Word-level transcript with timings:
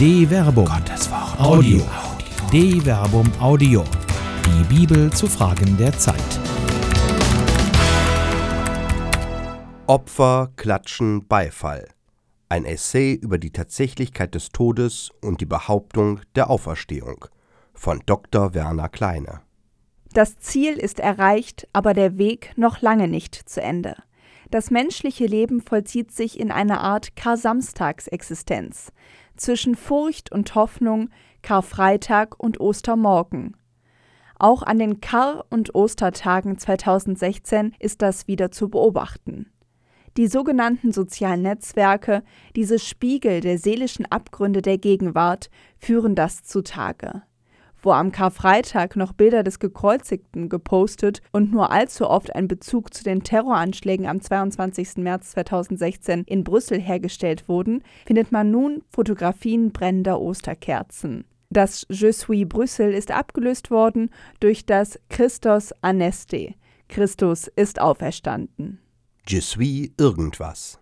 De 0.00 0.26
Verbum. 0.26 0.64
Gottes 0.64 1.10
Wort. 1.10 1.38
Audio. 1.38 1.86
De 2.50 2.80
Verbum 2.80 3.30
Audio. 3.38 3.84
Die 4.46 4.64
Bibel 4.74 5.12
zu 5.12 5.26
Fragen 5.26 5.76
der 5.76 5.92
Zeit. 5.92 6.16
Opfer, 9.86 10.52
Klatschen, 10.56 11.26
Beifall. 11.28 11.86
Ein 12.48 12.64
Essay 12.64 13.12
über 13.12 13.36
die 13.36 13.50
Tatsächlichkeit 13.50 14.34
des 14.34 14.48
Todes 14.48 15.10
und 15.20 15.42
die 15.42 15.46
Behauptung 15.46 16.20
der 16.34 16.48
Auferstehung 16.48 17.26
von 17.74 18.00
Dr. 18.06 18.54
Werner 18.54 18.88
Kleine. 18.88 19.42
Das 20.14 20.38
Ziel 20.38 20.78
ist 20.78 20.98
erreicht, 20.98 21.68
aber 21.74 21.92
der 21.92 22.16
Weg 22.16 22.54
noch 22.56 22.80
lange 22.80 23.06
nicht 23.06 23.34
zu 23.34 23.60
Ende. 23.60 23.96
Das 24.50 24.70
menschliche 24.70 25.26
Leben 25.26 25.60
vollzieht 25.60 26.10
sich 26.10 26.40
in 26.40 26.50
einer 26.50 26.80
Art 26.80 27.14
Kar-Samstags-Existenz 27.16 28.92
zwischen 29.40 29.74
Furcht 29.74 30.30
und 30.30 30.54
Hoffnung, 30.54 31.08
Karfreitag 31.42 32.38
und 32.38 32.60
Ostermorgen. 32.60 33.56
Auch 34.38 34.62
an 34.62 34.78
den 34.78 35.00
Kar- 35.00 35.44
und 35.50 35.74
Ostertagen 35.74 36.58
2016 36.58 37.74
ist 37.78 38.02
das 38.02 38.28
wieder 38.28 38.50
zu 38.50 38.68
beobachten. 38.68 39.50
Die 40.16 40.26
sogenannten 40.26 40.92
sozialen 40.92 41.42
Netzwerke, 41.42 42.22
diese 42.56 42.78
Spiegel 42.78 43.40
der 43.40 43.58
seelischen 43.58 44.06
Abgründe 44.06 44.60
der 44.60 44.78
Gegenwart, 44.78 45.50
führen 45.78 46.14
das 46.14 46.42
zutage 46.42 47.22
wo 47.82 47.92
am 47.92 48.12
Karfreitag 48.12 48.96
noch 48.96 49.12
Bilder 49.12 49.42
des 49.42 49.58
Gekreuzigten 49.58 50.48
gepostet 50.48 51.22
und 51.32 51.52
nur 51.52 51.70
allzu 51.70 52.08
oft 52.08 52.34
ein 52.34 52.48
Bezug 52.48 52.94
zu 52.94 53.04
den 53.04 53.22
Terroranschlägen 53.22 54.06
am 54.06 54.20
22. 54.20 54.96
März 54.96 55.30
2016 55.32 56.24
in 56.24 56.44
Brüssel 56.44 56.80
hergestellt 56.80 57.48
wurden, 57.48 57.82
findet 58.06 58.32
man 58.32 58.50
nun 58.50 58.82
Fotografien 58.90 59.72
brennender 59.72 60.20
Osterkerzen. 60.20 61.24
Das 61.50 61.84
Je 61.90 62.12
suis 62.12 62.48
Brüssel 62.48 62.92
ist 62.94 63.10
abgelöst 63.10 63.70
worden 63.70 64.10
durch 64.38 64.66
das 64.66 65.00
Christos 65.08 65.72
Aneste. 65.82 66.54
Christus 66.88 67.48
ist 67.48 67.80
auferstanden. 67.80 68.80
Je 69.26 69.40
suis 69.40 69.90
irgendwas. 69.98 70.79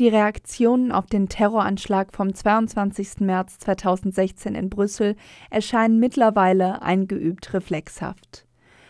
Die 0.00 0.08
Reaktionen 0.08 0.90
auf 0.90 1.06
den 1.06 1.28
Terroranschlag 1.28 2.12
vom 2.12 2.34
22. 2.34 3.20
März 3.20 3.58
2016 3.58 4.56
in 4.56 4.68
Brüssel 4.68 5.14
erscheinen 5.50 6.00
mittlerweile 6.00 6.82
eingeübt 6.82 7.54
reflexhaft. 7.54 8.44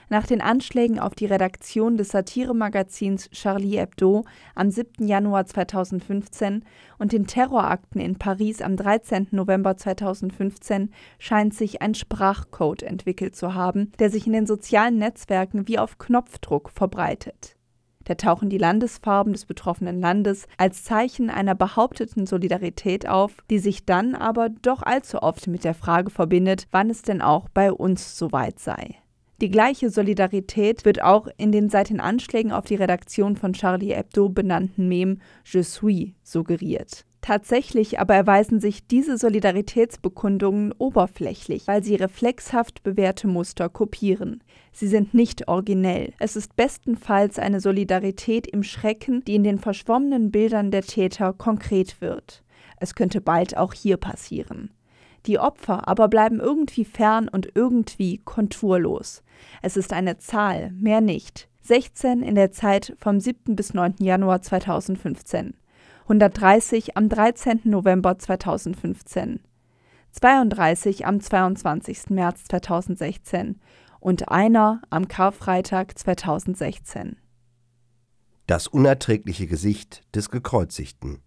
Nach 0.09 0.27
den 0.27 0.41
Anschlägen 0.41 0.99
auf 0.99 1.15
die 1.15 1.27
Redaktion 1.27 1.99
des 1.99 2.09
Satiremagazins 2.09 3.29
Charlie 3.33 3.77
Hebdo 3.77 4.25
am 4.55 4.71
7. 4.71 5.07
Januar 5.07 5.45
2015 5.45 6.65
und 6.99 7.13
den 7.13 7.27
Terrorakten 7.27 8.01
in 8.01 8.17
Paris 8.17 8.63
am 8.63 8.75
13. 8.75 9.29
November 9.31 9.77
2015 9.77 10.91
scheint 11.19 11.53
sich 11.53 11.83
ein 11.83 11.95
Sprachcode 11.95 12.83
entwickelt 12.83 13.37
zu 13.37 13.53
haben, 13.53 13.93
der 13.99 14.09
sich 14.09 14.27
in 14.27 14.33
den 14.33 14.47
sozialen 14.47 14.97
Netzwerken 14.97 15.69
wie 15.69 15.79
auf 15.79 15.99
Knopfdruck 15.99 16.71
verbreitet. 16.71 17.57
Da 18.05 18.15
tauchen 18.15 18.51
die 18.51 18.59
Landesfarben 18.59 19.33
des 19.33 19.47
betroffenen 19.47 20.01
Landes 20.01 20.47
als 20.57 20.85
Zeichen 20.85 21.31
einer 21.31 21.55
behaupteten 21.55 22.27
Solidarität 22.27 23.09
auf, 23.09 23.37
die 23.51 23.59
sich 23.59 23.85
dann 23.85 24.15
aber 24.15 24.49
doch 24.49 24.83
allzu 24.83 25.23
oft 25.23 25.47
mit 25.47 25.65
der 25.65 25.75
Frage 25.75 26.11
verbindet, 26.11 26.67
wann 26.71 26.91
es 26.91 27.03
denn 27.03 27.23
auch 27.23 27.49
bei 27.49 27.73
uns 27.73 28.19
soweit 28.19 28.59
sei. 28.59 28.97
Die 29.41 29.51
gleiche 29.51 29.91
Solidarität 29.91 30.85
wird 30.85 31.03
auch 31.03 31.27
in 31.37 31.51
den 31.51 31.69
seit 31.69 31.91
den 31.91 32.01
Anschlägen 32.01 32.53
auf 32.53 32.67
die 32.67 32.77
Redaktion 32.77 33.37
von 33.37 33.53
Charlie 33.53 33.93
Hebdo 33.93 34.29
benannten 34.29 34.89
Mem 34.89 35.21
Je 35.45 35.63
suis 35.63 36.13
suggeriert. 36.23 37.05
Tatsächlich 37.25 37.99
aber 37.99 38.15
erweisen 38.15 38.61
sich 38.61 38.87
diese 38.87 39.17
Solidaritätsbekundungen 39.17 40.73
oberflächlich, 40.77 41.67
weil 41.67 41.83
sie 41.83 41.95
reflexhaft 41.95 42.83
bewährte 42.83 43.29
Muster 43.29 43.71
kopieren. 43.71 44.45
Sie 44.73 44.89
sind 44.89 45.15
nicht 45.15 45.49
originell. 45.49 46.13
Es 46.19 46.37
ist 46.37 46.55
bestenfalls 46.55 47.39
eine 47.39 47.61
Solidarität 47.61 48.47
im 48.47 48.63
Schrecken, 48.63 49.25
die 49.25 49.37
in 49.37 49.43
den 49.43 49.59
verschwommenen 49.59 50.33
Bildern 50.33 50.71
der 50.71 50.83
Täter 50.83 51.33
konkret 51.33 52.03
wird. 52.03 52.43
Es 52.77 52.95
könnte 52.95 53.23
bald 53.23 53.57
auch 53.57 53.73
hier 53.73 53.97
passieren. 53.97 54.71
Die 55.25 55.39
Opfer 55.39 55.89
aber 55.89 56.09
bleiben 56.09 56.41
irgendwie 56.41 56.85
fern 56.85 57.31
und 57.31 57.49
irgendwie 57.55 58.19
konturlos. 58.19 59.23
Es 59.63 59.79
ist 59.79 59.95
eine 59.95 60.19
Zahl, 60.19 60.73
mehr 60.73 61.01
nicht. 61.01 61.49
16 61.63 62.23
in 62.23 62.35
der 62.35 62.53
Zeit 62.53 62.95
vom 62.99 63.19
7. 63.19 63.57
bis 63.57 63.73
9. 63.73 63.95
Januar 64.01 64.43
2015. 64.43 65.55
130 66.07 66.99
am 66.99 67.09
13. 67.09 67.63
November 67.65 68.19
2015, 68.19 69.41
32 70.13 71.07
am 71.07 71.19
22. 71.19 72.11
März 72.11 72.45
2016 72.45 73.59
und 74.01 74.29
einer 74.29 74.83
am 74.91 75.09
Karfreitag 75.09 75.97
2016. 75.97 77.17
Das 78.47 78.67
unerträgliche 78.67 79.47
Gesicht 79.47 80.03
des 80.15 80.31
Gekreuzigten. 80.31 81.23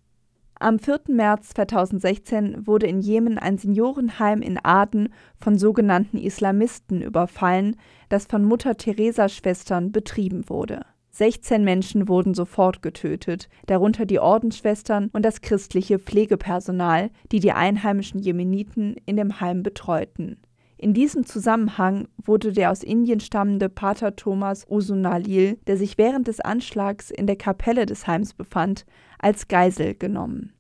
Am 0.60 0.78
4. 0.78 1.00
März 1.08 1.56
2016 1.56 2.68
wurde 2.68 2.86
in 2.86 3.02
Jemen 3.02 3.40
ein 3.40 3.58
Seniorenheim 3.58 4.44
in 4.44 4.60
Aden 4.64 5.12
von 5.40 5.58
sogenannten 5.58 6.20
Islamisten 6.20 7.02
überfallen, 7.02 7.78
das 8.10 8.26
von 8.26 8.46
Mutter 8.46 8.78
Teresa 8.78 9.28
Schwestern 9.28 9.92
betrieben 9.92 10.48
wurde. 10.50 10.86
16 11.18 11.64
Menschen 11.64 12.08
wurden 12.08 12.36
sofort 12.36 12.84
getötet, 12.84 13.50
darunter 13.66 14.06
die 14.06 14.20
Ordensschwestern 14.20 15.10
und 15.14 15.26
das 15.26 15.42
christliche 15.42 15.98
Pflegepersonal, 15.98 17.10
die 17.32 17.40
die 17.40 17.54
einheimischen 17.54 18.20
Jemeniten 18.20 18.96
in 19.08 19.18
dem 19.18 19.42
Heim 19.42 19.64
betreuten. 19.64 20.38
In 20.78 20.94
diesem 20.94 21.26
Zusammenhang 21.26 22.08
wurde 22.24 22.54
der 22.54 22.70
aus 22.70 22.84
Indien 22.84 23.20
stammende 23.20 23.68
Pater 23.68 24.16
Thomas 24.16 24.68
Usunalil, 24.70 25.58
der 25.66 25.76
sich 25.76 25.98
während 25.98 26.28
des 26.28 26.40
Anschlags 26.40 27.10
in 27.10 27.26
der 27.26 27.36
Kapelle 27.36 27.88
des 27.88 28.06
Heims 28.06 28.36
befand, 28.36 28.86
als 29.18 29.48
Geisel 29.48 29.96
genommen. 29.96 30.54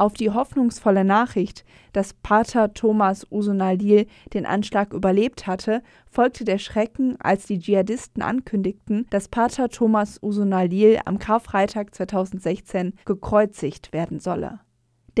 Auf 0.00 0.14
die 0.14 0.30
hoffnungsvolle 0.30 1.04
Nachricht, 1.04 1.62
dass 1.92 2.14
Pater 2.14 2.72
Thomas 2.72 3.26
Usunalil 3.30 4.06
den 4.32 4.46
Anschlag 4.46 4.94
überlebt 4.94 5.46
hatte, 5.46 5.82
folgte 6.10 6.46
der 6.46 6.56
Schrecken, 6.56 7.18
als 7.20 7.44
die 7.44 7.58
Dschihadisten 7.58 8.22
ankündigten, 8.22 9.06
dass 9.10 9.28
Pater 9.28 9.68
Thomas 9.68 10.18
Usunalil 10.22 11.00
am 11.04 11.18
Karfreitag 11.18 11.94
2016 11.94 12.94
gekreuzigt 13.04 13.92
werden 13.92 14.20
solle 14.20 14.60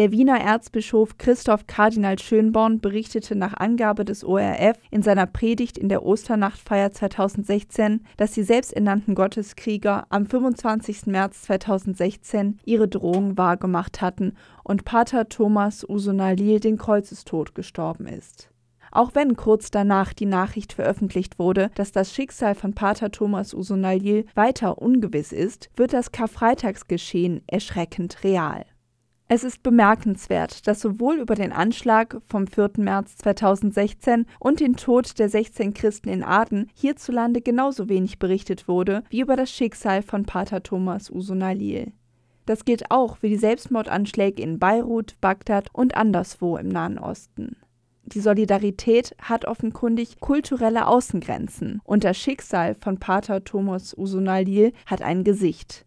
der 0.00 0.12
Wiener 0.12 0.40
Erzbischof 0.40 1.18
Christoph 1.18 1.66
Kardinal 1.66 2.18
Schönborn 2.18 2.80
berichtete 2.80 3.36
nach 3.36 3.52
Angabe 3.52 4.06
des 4.06 4.24
ORF 4.24 4.78
in 4.90 5.02
seiner 5.02 5.26
Predigt 5.26 5.76
in 5.76 5.90
der 5.90 6.06
Osternachtfeier 6.06 6.90
2016, 6.90 8.06
dass 8.16 8.32
die 8.32 8.42
selbsternannten 8.42 9.14
Gotteskrieger 9.14 10.06
am 10.08 10.24
25. 10.24 11.04
März 11.04 11.42
2016 11.42 12.60
ihre 12.64 12.88
Drohung 12.88 13.36
wahrgemacht 13.36 14.00
hatten 14.00 14.38
und 14.64 14.86
Pater 14.86 15.28
Thomas 15.28 15.86
Usunalil 15.86 16.60
den 16.60 16.78
Kreuzestod 16.78 17.54
gestorben 17.54 18.06
ist. 18.06 18.48
Auch 18.92 19.14
wenn 19.14 19.36
kurz 19.36 19.70
danach 19.70 20.14
die 20.14 20.24
Nachricht 20.24 20.72
veröffentlicht 20.72 21.38
wurde, 21.38 21.70
dass 21.74 21.92
das 21.92 22.14
Schicksal 22.14 22.54
von 22.54 22.72
Pater 22.74 23.10
Thomas 23.10 23.52
Usunalil 23.52 24.24
weiter 24.34 24.78
ungewiss 24.80 25.32
ist, 25.32 25.68
wird 25.76 25.92
das 25.92 26.10
Karfreitagsgeschehen 26.10 27.42
erschreckend 27.46 28.24
real. 28.24 28.64
Es 29.32 29.44
ist 29.44 29.62
bemerkenswert, 29.62 30.66
dass 30.66 30.80
sowohl 30.80 31.20
über 31.20 31.36
den 31.36 31.52
Anschlag 31.52 32.20
vom 32.26 32.48
4. 32.48 32.72
März 32.78 33.16
2016 33.18 34.26
und 34.40 34.58
den 34.58 34.74
Tod 34.74 35.20
der 35.20 35.28
16 35.28 35.72
Christen 35.72 36.08
in 36.08 36.24
Aden 36.24 36.68
hierzulande 36.74 37.40
genauso 37.40 37.88
wenig 37.88 38.18
berichtet 38.18 38.66
wurde 38.66 39.04
wie 39.08 39.20
über 39.20 39.36
das 39.36 39.52
Schicksal 39.52 40.02
von 40.02 40.24
Pater 40.24 40.64
Thomas 40.64 41.12
Usunalil. 41.12 41.92
Das 42.44 42.64
gilt 42.64 42.90
auch 42.90 43.18
für 43.18 43.28
die 43.28 43.36
Selbstmordanschläge 43.36 44.42
in 44.42 44.58
Beirut, 44.58 45.14
Bagdad 45.20 45.68
und 45.72 45.96
anderswo 45.96 46.56
im 46.56 46.66
Nahen 46.66 46.98
Osten. 46.98 47.54
Die 48.02 48.18
Solidarität 48.18 49.14
hat 49.22 49.44
offenkundig 49.44 50.18
kulturelle 50.18 50.88
Außengrenzen 50.88 51.80
und 51.84 52.02
das 52.02 52.18
Schicksal 52.18 52.74
von 52.74 52.98
Pater 52.98 53.44
Thomas 53.44 53.96
Usunalil 53.96 54.72
hat 54.86 55.02
ein 55.02 55.22
Gesicht. 55.22 55.86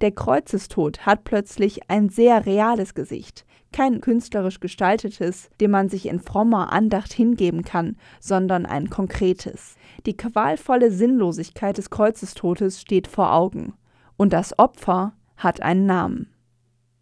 Der 0.00 0.12
Kreuzestod 0.12 1.06
hat 1.06 1.24
plötzlich 1.24 1.90
ein 1.90 2.08
sehr 2.08 2.46
reales 2.46 2.94
Gesicht, 2.94 3.44
kein 3.72 4.00
künstlerisch 4.00 4.60
gestaltetes, 4.60 5.50
dem 5.60 5.72
man 5.72 5.88
sich 5.88 6.06
in 6.06 6.20
frommer 6.20 6.72
Andacht 6.72 7.12
hingeben 7.12 7.62
kann, 7.62 7.96
sondern 8.20 8.64
ein 8.64 8.90
konkretes. 8.90 9.74
Die 10.06 10.16
qualvolle 10.16 10.92
Sinnlosigkeit 10.92 11.78
des 11.78 11.90
Kreuzestodes 11.90 12.80
steht 12.80 13.08
vor 13.08 13.32
Augen. 13.32 13.74
Und 14.16 14.32
das 14.32 14.58
Opfer 14.58 15.14
hat 15.36 15.62
einen 15.62 15.86
Namen. 15.86 16.32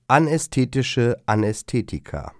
Anästhetische 0.08 1.16
Anästhetika. 1.26 2.32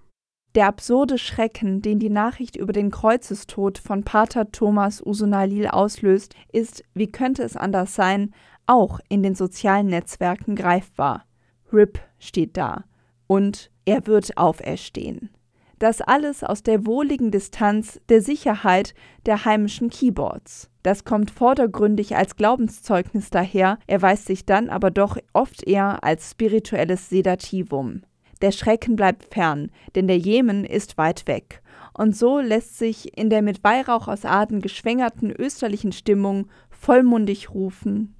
Der 0.55 0.69
absurde 0.69 1.19
Schrecken, 1.19 1.83
den 1.83 1.99
die 1.99 2.09
Nachricht 2.09 2.57
über 2.57 2.73
den 2.73 2.91
Kreuzestod 2.91 3.77
von 3.77 4.05
Pater 4.05 4.51
Thomas 4.53 5.05
Usunalil 5.05 5.67
auslöst, 5.67 6.35
ist, 6.51 6.83
wie 6.95 7.13
könnte 7.13 7.43
es 7.43 7.59
anders 7.59 7.95
sein, 7.95 8.33
auch 8.67 9.01
in 9.09 9.23
den 9.23 9.35
sozialen 9.35 9.87
Netzwerken 9.87 10.57
greifbar. 10.57 11.25
RIP 11.73 12.01
steht 12.19 12.57
da 12.57 12.85
und 13.27 13.71
er 13.85 14.07
wird 14.07 14.37
auferstehen. 14.37 15.31
Das 15.79 16.01
alles 16.01 16.43
aus 16.43 16.63
der 16.63 16.87
wohligen 16.87 17.31
Distanz 17.31 18.01
der 18.09 18.23
Sicherheit 18.23 18.95
der 19.27 19.45
heimischen 19.45 19.91
Keyboards. 19.91 20.71
Das 20.83 21.05
kommt 21.05 21.31
vordergründig 21.31 22.17
als 22.17 22.37
Glaubenszeugnis 22.37 23.29
daher, 23.29 23.79
erweist 23.87 24.27
sich 24.27 24.47
dann 24.47 24.71
aber 24.71 24.91
doch 24.91 25.19
oft 25.35 25.67
eher 25.67 26.03
als 26.03 26.31
spirituelles 26.31 27.11
Sedativum. 27.11 28.03
Der 28.41 28.53
Schrecken 28.53 28.97
bleibt 28.97 29.35
fern, 29.35 29.71
denn 29.95 30.07
der 30.09 30.19
Jemen 30.19 30.65
ist 30.65 30.97
weit 30.97 31.27
weg. 31.27 31.63
Und 31.93 32.17
so 32.17 32.39
lässt 32.39 32.79
sich 32.79 33.17
in 33.17 33.31
der 33.31 33.43
mit 33.43 33.65
Weihrauch 33.65 34.09
aus 34.09 34.25
Aden 34.25 34.61
geschwängerten 34.61 35.31
österlichen 35.31 35.93
Stimmung 35.93 36.49
vollmundig 36.71 37.53
rufen: 37.53 38.16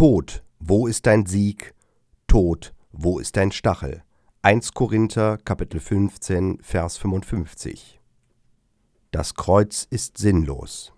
Tod, 0.00 0.42
wo 0.58 0.86
ist 0.86 1.04
dein 1.04 1.26
Sieg? 1.26 1.74
Tod, 2.26 2.72
wo 2.90 3.18
ist 3.18 3.36
dein 3.36 3.52
Stachel? 3.52 4.02
1 4.40 4.72
Korinther 4.72 5.36
Kapitel 5.36 5.78
15 5.78 6.56
Vers 6.62 6.96
55 6.96 8.00
Das 9.10 9.34
Kreuz 9.34 9.86
ist 9.90 10.16
sinnlos. 10.16 10.94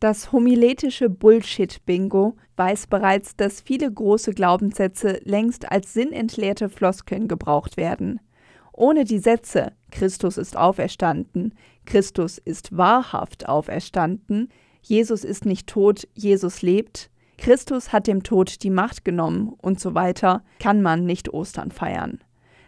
Das 0.00 0.32
homiletische 0.32 1.08
Bullshit-Bingo 1.08 2.36
weiß 2.56 2.88
bereits, 2.88 3.36
dass 3.36 3.62
viele 3.62 3.90
große 3.90 4.34
Glaubenssätze 4.34 5.22
längst 5.24 5.72
als 5.72 5.94
sinnentleerte 5.94 6.68
Floskeln 6.68 7.26
gebraucht 7.26 7.78
werden. 7.78 8.20
Ohne 8.74 9.04
die 9.04 9.18
Sätze 9.18 9.72
Christus 9.90 10.36
ist 10.36 10.58
auferstanden, 10.58 11.54
Christus 11.86 12.36
ist 12.36 12.76
wahrhaft 12.76 13.48
auferstanden, 13.48 14.50
Jesus 14.82 15.24
ist 15.24 15.46
nicht 15.46 15.68
tot, 15.68 16.06
Jesus 16.12 16.60
lebt, 16.60 17.08
Christus 17.38 17.92
hat 17.92 18.06
dem 18.06 18.22
Tod 18.22 18.62
die 18.62 18.70
Macht 18.70 19.04
genommen 19.04 19.52
und 19.60 19.80
so 19.80 19.94
weiter, 19.94 20.42
kann 20.58 20.82
man 20.82 21.04
nicht 21.04 21.32
Ostern 21.32 21.70
feiern. 21.70 22.20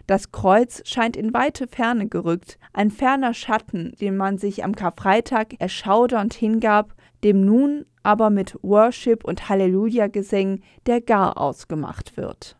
Das 0.06 0.30
Kreuz 0.30 0.82
scheint 0.88 1.16
in 1.16 1.34
weite 1.34 1.66
Ferne 1.66 2.08
gerückt, 2.08 2.58
ein 2.72 2.90
ferner 2.90 3.34
Schatten, 3.34 3.92
den 4.00 4.16
man 4.16 4.38
sich 4.38 4.62
am 4.62 4.74
Karfreitag 4.74 5.54
erschaudernd 5.58 6.34
hingab, 6.34 6.94
dem 7.24 7.44
nun 7.44 7.86
aber 8.04 8.30
mit 8.30 8.56
Worship 8.62 9.24
und 9.24 9.48
Halleluja-Gesängen 9.48 10.62
der 10.86 11.00
Gar 11.00 11.38
ausgemacht 11.38 12.16
wird. 12.16 12.56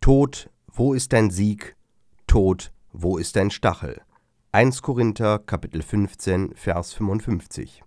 Tod, 0.00 0.48
wo 0.68 0.94
ist 0.94 1.12
dein 1.12 1.30
Sieg? 1.30 1.76
Tod, 2.28 2.72
wo 2.92 3.18
ist 3.18 3.34
dein 3.34 3.50
Stachel? 3.50 4.00
1 4.52 4.82
Korinther 4.82 5.40
Kapitel 5.40 5.82
15 5.82 6.54
Vers 6.54 6.92
55 6.92 7.82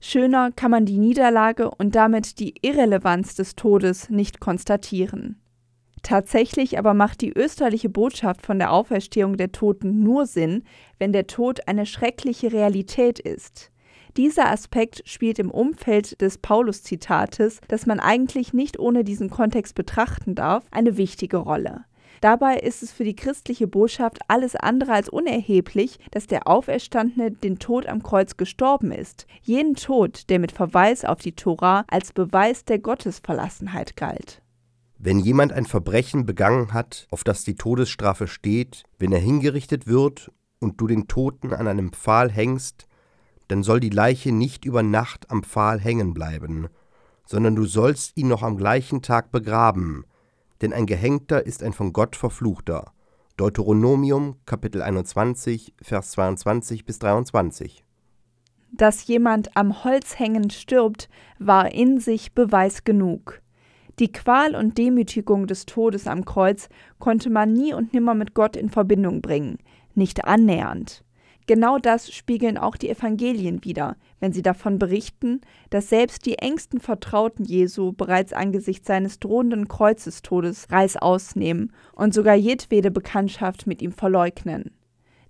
Schöner 0.00 0.52
kann 0.52 0.70
man 0.70 0.86
die 0.86 0.98
Niederlage 0.98 1.70
und 1.70 1.94
damit 1.94 2.38
die 2.38 2.54
Irrelevanz 2.62 3.34
des 3.34 3.56
Todes 3.56 4.10
nicht 4.10 4.40
konstatieren. 4.40 5.40
Tatsächlich 6.02 6.78
aber 6.78 6.94
macht 6.94 7.20
die 7.20 7.32
österliche 7.32 7.88
Botschaft 7.88 8.46
von 8.46 8.58
der 8.58 8.72
Auferstehung 8.72 9.36
der 9.36 9.52
Toten 9.52 10.02
nur 10.02 10.26
Sinn, 10.26 10.62
wenn 10.98 11.12
der 11.12 11.26
Tod 11.26 11.66
eine 11.66 11.86
schreckliche 11.86 12.52
Realität 12.52 13.18
ist. 13.18 13.72
Dieser 14.16 14.50
Aspekt 14.50 15.02
spielt 15.04 15.38
im 15.38 15.50
Umfeld 15.50 16.20
des 16.20 16.38
Paulus-Zitates, 16.38 17.60
das 17.68 17.86
man 17.86 18.00
eigentlich 18.00 18.52
nicht 18.52 18.78
ohne 18.78 19.04
diesen 19.04 19.30
Kontext 19.30 19.74
betrachten 19.74 20.34
darf, 20.34 20.64
eine 20.70 20.96
wichtige 20.96 21.36
Rolle. 21.36 21.84
Dabei 22.20 22.56
ist 22.56 22.82
es 22.82 22.92
für 22.92 23.04
die 23.04 23.16
christliche 23.16 23.66
Botschaft 23.66 24.18
alles 24.28 24.56
andere 24.56 24.92
als 24.92 25.08
unerheblich, 25.08 25.98
dass 26.10 26.26
der 26.26 26.48
Auferstandene 26.48 27.30
den 27.30 27.58
Tod 27.58 27.86
am 27.86 28.02
Kreuz 28.02 28.36
gestorben 28.36 28.92
ist, 28.92 29.26
jenen 29.42 29.74
Tod, 29.74 30.28
der 30.28 30.38
mit 30.38 30.52
Verweis 30.52 31.04
auf 31.04 31.20
die 31.20 31.32
Tora 31.32 31.84
als 31.88 32.12
Beweis 32.12 32.64
der 32.64 32.78
Gottesverlassenheit 32.78 33.96
galt. 33.96 34.42
Wenn 34.98 35.20
jemand 35.20 35.52
ein 35.52 35.64
Verbrechen 35.64 36.26
begangen 36.26 36.72
hat, 36.72 37.06
auf 37.10 37.22
das 37.22 37.44
die 37.44 37.54
Todesstrafe 37.54 38.26
steht, 38.26 38.82
wenn 38.98 39.12
er 39.12 39.20
hingerichtet 39.20 39.86
wird 39.86 40.32
und 40.58 40.80
du 40.80 40.88
den 40.88 41.06
Toten 41.06 41.52
an 41.52 41.68
einem 41.68 41.92
Pfahl 41.92 42.32
hängst, 42.32 42.88
dann 43.46 43.62
soll 43.62 43.78
die 43.78 43.90
Leiche 43.90 44.32
nicht 44.32 44.64
über 44.64 44.82
Nacht 44.82 45.30
am 45.30 45.44
Pfahl 45.44 45.78
hängen 45.78 46.14
bleiben, 46.14 46.66
sondern 47.24 47.54
du 47.54 47.64
sollst 47.64 48.16
ihn 48.16 48.26
noch 48.26 48.42
am 48.42 48.56
gleichen 48.56 49.00
Tag 49.00 49.30
begraben, 49.30 50.04
denn 50.60 50.72
ein 50.72 50.86
Gehängter 50.86 51.44
ist 51.44 51.62
ein 51.62 51.72
von 51.72 51.92
Gott 51.92 52.16
verfluchter. 52.16 52.92
Deuteronomium 53.36 54.36
Kapitel 54.46 54.82
21 54.82 55.74
Vers 55.80 56.10
22 56.12 56.84
bis 56.84 56.98
23. 56.98 57.84
Dass 58.72 59.06
jemand 59.06 59.56
am 59.56 59.84
Holz 59.84 60.18
hängend 60.18 60.52
stirbt, 60.52 61.08
war 61.38 61.72
in 61.72 62.00
sich 62.00 62.34
Beweis 62.34 62.84
genug. 62.84 63.40
Die 63.98 64.12
Qual 64.12 64.54
und 64.54 64.78
Demütigung 64.78 65.46
des 65.46 65.66
Todes 65.66 66.06
am 66.06 66.24
Kreuz 66.24 66.68
konnte 66.98 67.30
man 67.30 67.52
nie 67.52 67.74
und 67.74 67.92
nimmer 67.94 68.14
mit 68.14 68.34
Gott 68.34 68.56
in 68.56 68.68
Verbindung 68.68 69.22
bringen, 69.22 69.58
nicht 69.94 70.24
annähernd. 70.24 71.04
Genau 71.48 71.78
das 71.78 72.12
spiegeln 72.12 72.58
auch 72.58 72.76
die 72.76 72.90
Evangelien 72.90 73.64
wider, 73.64 73.96
wenn 74.20 74.34
sie 74.34 74.42
davon 74.42 74.78
berichten, 74.78 75.40
dass 75.70 75.88
selbst 75.88 76.26
die 76.26 76.36
engsten 76.36 76.78
Vertrauten 76.78 77.42
Jesu 77.42 77.92
bereits 77.92 78.34
angesichts 78.34 78.86
seines 78.86 79.18
drohenden 79.18 79.66
Kreuzestodes 79.66 80.70
Reißaus 80.70 81.36
nehmen 81.36 81.72
und 81.94 82.12
sogar 82.12 82.34
jedwede 82.34 82.90
Bekanntschaft 82.90 83.66
mit 83.66 83.80
ihm 83.80 83.92
verleugnen. 83.92 84.72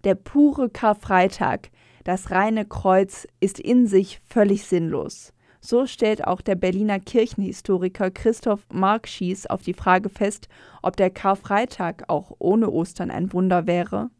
Der 0.03 0.17
pure 0.17 0.71
Karfreitag, 0.71 1.71
das 2.03 2.33
reine 2.33 2.65
Kreuz, 2.65 3.29
ist 3.39 3.61
in 3.61 3.87
sich 3.87 4.21
völlig 4.29 4.65
sinnlos. 4.65 5.33
So 5.61 5.87
stellt 5.87 6.27
auch 6.27 6.41
der 6.41 6.57
Berliner 6.57 6.99
Kirchenhistoriker 6.99 8.11
Christoph 8.11 8.67
Markschies 8.73 9.47
auf 9.47 9.63
die 9.63 9.75
Frage 9.75 10.09
fest, 10.09 10.49
ob 10.83 10.97
der 10.97 11.11
Karfreitag 11.11 12.07
auch 12.09 12.33
ohne 12.41 12.71
Ostern 12.71 13.13
ein 13.13 13.33
Wunder 13.33 13.69
wäre. 13.69 14.11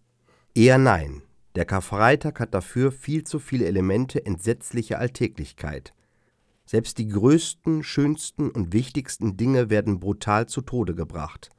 Eher 0.55 0.79
nein. 0.79 1.23
Der 1.59 1.65
Karfreitag 1.65 2.39
hat 2.39 2.55
dafür 2.55 2.93
viel 2.93 3.25
zu 3.25 3.41
viele 3.41 3.65
Elemente 3.65 4.25
entsetzlicher 4.25 5.01
Alltäglichkeit. 5.01 5.93
Selbst 6.65 6.99
die 6.99 7.09
größten, 7.09 7.83
schönsten 7.83 8.49
und 8.49 8.73
wichtigsten 8.73 9.37
Dinge 9.37 9.69
werden 9.69 9.99
brutal 9.99 10.47
zu 10.47 10.61
Tode 10.61 10.95
gebracht. 10.95 11.51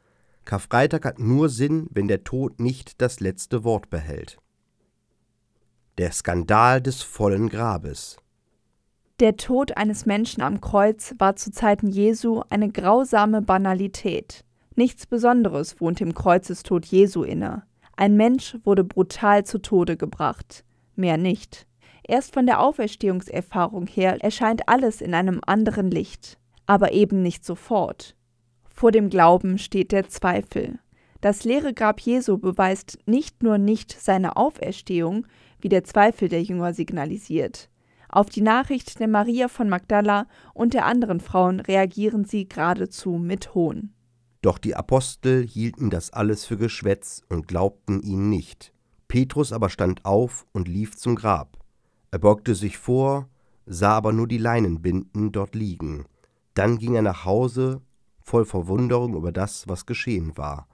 Karfreitag 0.46 1.04
hat 1.04 1.20
nur 1.20 1.50
Sinn, 1.50 1.88
wenn 1.92 2.08
der 2.08 2.24
Tod 2.24 2.62
nicht 2.62 3.02
das 3.02 3.20
letzte 3.20 3.66
Wort 3.66 3.90
behält. 3.90 4.38
Der 5.98 6.14
Skandal 6.14 6.82
des 6.82 7.02
vollen 7.02 7.50
Grabes. 7.50 8.16
Der 9.20 9.36
Tod 9.36 9.76
eines 9.76 10.06
Menschen 10.06 10.42
am 10.42 10.62
Kreuz 10.62 11.14
war 11.18 11.36
zu 11.36 11.52
Zeiten 11.52 11.88
Jesu 11.88 12.42
eine 12.50 12.72
grausame 12.72 13.42
Banalität. 13.42 14.46
Nichts 14.78 15.06
Besonderes 15.06 15.82
wohnt 15.82 16.00
dem 16.00 16.14
Kreuzestod 16.14 16.86
Jesu 16.86 17.24
inne. 17.24 17.64
Ein 18.00 18.16
Mensch 18.16 18.56
wurde 18.64 18.86
brutal 18.86 19.46
zu 19.46 19.58
Tode 19.58 19.98
gebracht, 19.98 20.64
mehr 20.96 21.18
nicht. 21.18 21.68
Erst 22.08 22.34
von 22.34 22.46
der 22.46 22.62
Auferstehungserfahrung 22.62 23.88
her 23.88 24.24
erscheint 24.24 24.70
alles 24.70 25.02
in 25.02 25.14
einem 25.14 25.42
anderen 25.46 25.92
Licht, 25.92 26.40
aber 26.66 26.94
eben 26.94 27.22
nicht 27.22 27.44
sofort. 27.44 28.16
Vor 28.70 28.94
dem 28.94 29.10
Glauben 29.10 29.58
steht 29.58 29.92
der 29.92 30.08
Zweifel. 30.08 30.80
Das 31.20 31.44
leere 31.44 31.74
Grab 31.74 32.00
Jesu 32.00 32.38
beweist 32.38 33.00
nicht 33.06 33.44
nur 33.44 33.58
nicht 33.58 33.92
seine 33.92 34.38
Auferstehung, 34.38 35.28
wie 35.60 35.68
der 35.68 35.84
Zweifel 35.84 36.30
der 36.30 36.42
Jünger 36.42 36.74
signalisiert. 36.74 37.70
Auf 38.08 38.30
die 38.30 38.40
Nachricht 38.40 39.02
der 39.02 39.10
Maria 39.10 39.50
von 39.50 39.68
Magdala 39.68 40.26
und 40.54 40.74
der 40.74 40.86
anderen 40.86 41.20
Frauen 41.20 41.60
reagieren 41.60 42.24
sie 42.24 42.48
geradezu 42.48 43.18
mit 43.18 43.54
Hohn. 43.54 43.94
Doch 44.42 44.58
die 44.58 44.76
Apostel 44.76 45.46
hielten 45.46 45.90
das 45.90 46.12
alles 46.12 46.46
für 46.46 46.58
Geschwätz 46.58 47.24
und 47.30 47.48
glaubten 47.48 48.02
ihnen 48.02 48.30
nicht. 48.30 48.74
Petrus 49.08 49.52
aber 49.52 49.70
stand 49.70 50.06
auf 50.06 50.46
und 50.54 50.68
lief 50.68 50.96
zum 50.96 51.16
Grab. 51.16 51.58
Er 52.12 52.20
beugte 52.20 52.56
sich 52.56 52.78
vor, 52.78 53.28
sah 53.66 53.92
aber 53.92 54.14
nur 54.14 54.28
die 54.28 54.38
Leinenbinden 54.38 55.32
dort 55.32 55.56
liegen. 55.56 56.06
Dann 56.54 56.78
ging 56.78 56.96
er 56.96 57.02
nach 57.02 57.26
Hause, 57.26 57.82
voll 58.22 58.46
Verwunderung 58.46 59.16
über 59.16 59.32
das, 59.32 59.68
was 59.68 59.86
geschehen 59.86 60.38
war. 60.38 60.68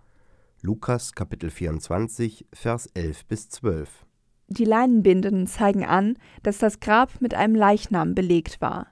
Lukas 0.61 1.13
Kapitel 1.13 1.49
24, 1.49 2.47
Vers 2.53 2.87
11 2.93 3.25
bis 3.25 3.49
12. 3.49 4.05
Die 4.47 4.65
Leinenbinden 4.65 5.47
zeigen 5.47 5.85
an, 5.85 6.17
dass 6.43 6.59
das 6.59 6.79
Grab 6.79 7.19
mit 7.19 7.33
einem 7.33 7.55
Leichnam 7.55 8.15
belegt 8.15 8.61
war. 8.61 8.87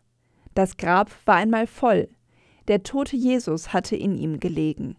Das 0.55 0.77
Grab 0.77 1.11
war 1.25 1.35
einmal 1.35 1.67
voll. 1.67 2.09
Der 2.67 2.83
tote 2.83 3.15
Jesus 3.15 3.73
hatte 3.73 3.95
in 3.95 4.17
ihm 4.17 4.39
gelegen. 4.39 4.95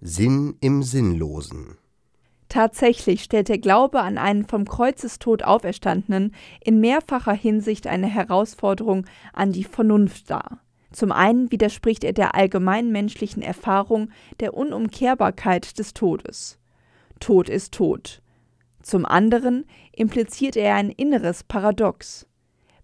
Sinn 0.00 0.56
im 0.60 0.82
Sinnlosen. 0.82 1.76
Tatsächlich 2.48 3.22
stellt 3.22 3.48
der 3.48 3.58
Glaube 3.58 4.00
an 4.00 4.18
einen 4.18 4.44
vom 4.44 4.66
Kreuzestod 4.66 5.42
Auferstandenen 5.42 6.34
in 6.62 6.80
mehrfacher 6.80 7.32
Hinsicht 7.32 7.86
eine 7.86 8.08
Herausforderung 8.08 9.06
an 9.32 9.52
die 9.52 9.64
Vernunft 9.64 10.28
dar. 10.28 10.60
Zum 10.92 11.12
einen 11.12 11.50
widerspricht 11.50 12.04
er 12.04 12.12
der 12.12 12.34
allgemeinen 12.34 12.92
menschlichen 12.92 13.42
Erfahrung 13.42 14.10
der 14.40 14.54
Unumkehrbarkeit 14.54 15.78
des 15.78 15.94
Todes. 15.94 16.58
Tod 17.20 17.48
ist 17.48 17.72
Tod. 17.72 18.20
Zum 18.82 19.06
anderen 19.06 19.64
impliziert 19.92 20.56
er 20.56 20.74
ein 20.74 20.90
inneres 20.90 21.44
Paradox. 21.44 22.26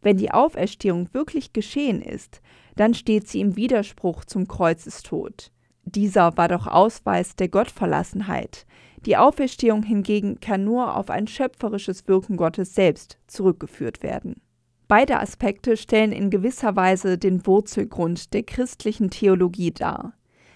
Wenn 0.00 0.16
die 0.16 0.30
Auferstehung 0.30 1.12
wirklich 1.12 1.52
geschehen 1.52 2.00
ist, 2.00 2.40
dann 2.78 2.94
steht 2.94 3.28
sie 3.28 3.40
im 3.40 3.56
Widerspruch 3.56 4.25
zum 4.25 4.47
Kreuzestod. 4.47 5.50
Dieser 5.85 6.37
war 6.37 6.49
doch 6.49 6.66
Ausweis 6.66 7.35
der 7.35 7.49
Gottverlassenheit. 7.49 8.66
Die 9.04 9.16
Auferstehung 9.16 9.82
hingegen 9.82 10.38
kann 10.40 10.64
nur 10.64 10.97
auf 10.97 11.11
ein 11.11 11.26
schöpferisches 11.26 12.06
Wirken 12.06 12.37
Gottes 12.37 12.75
selbst 12.75 13.18
zurückgeführt 13.26 14.02
werden. 14.02 14.40
Beide 14.87 15.18
Aspekte 15.20 15.76
stellen 15.76 16.12
in 16.12 16.30
gewisser 16.30 16.76
Weise 16.76 17.18
den 17.18 17.47
Wurzelgrund 17.47 18.32
der 18.32 18.44
christlichen 18.44 19.11
Theologie 19.11 19.73
dar. 19.73 20.14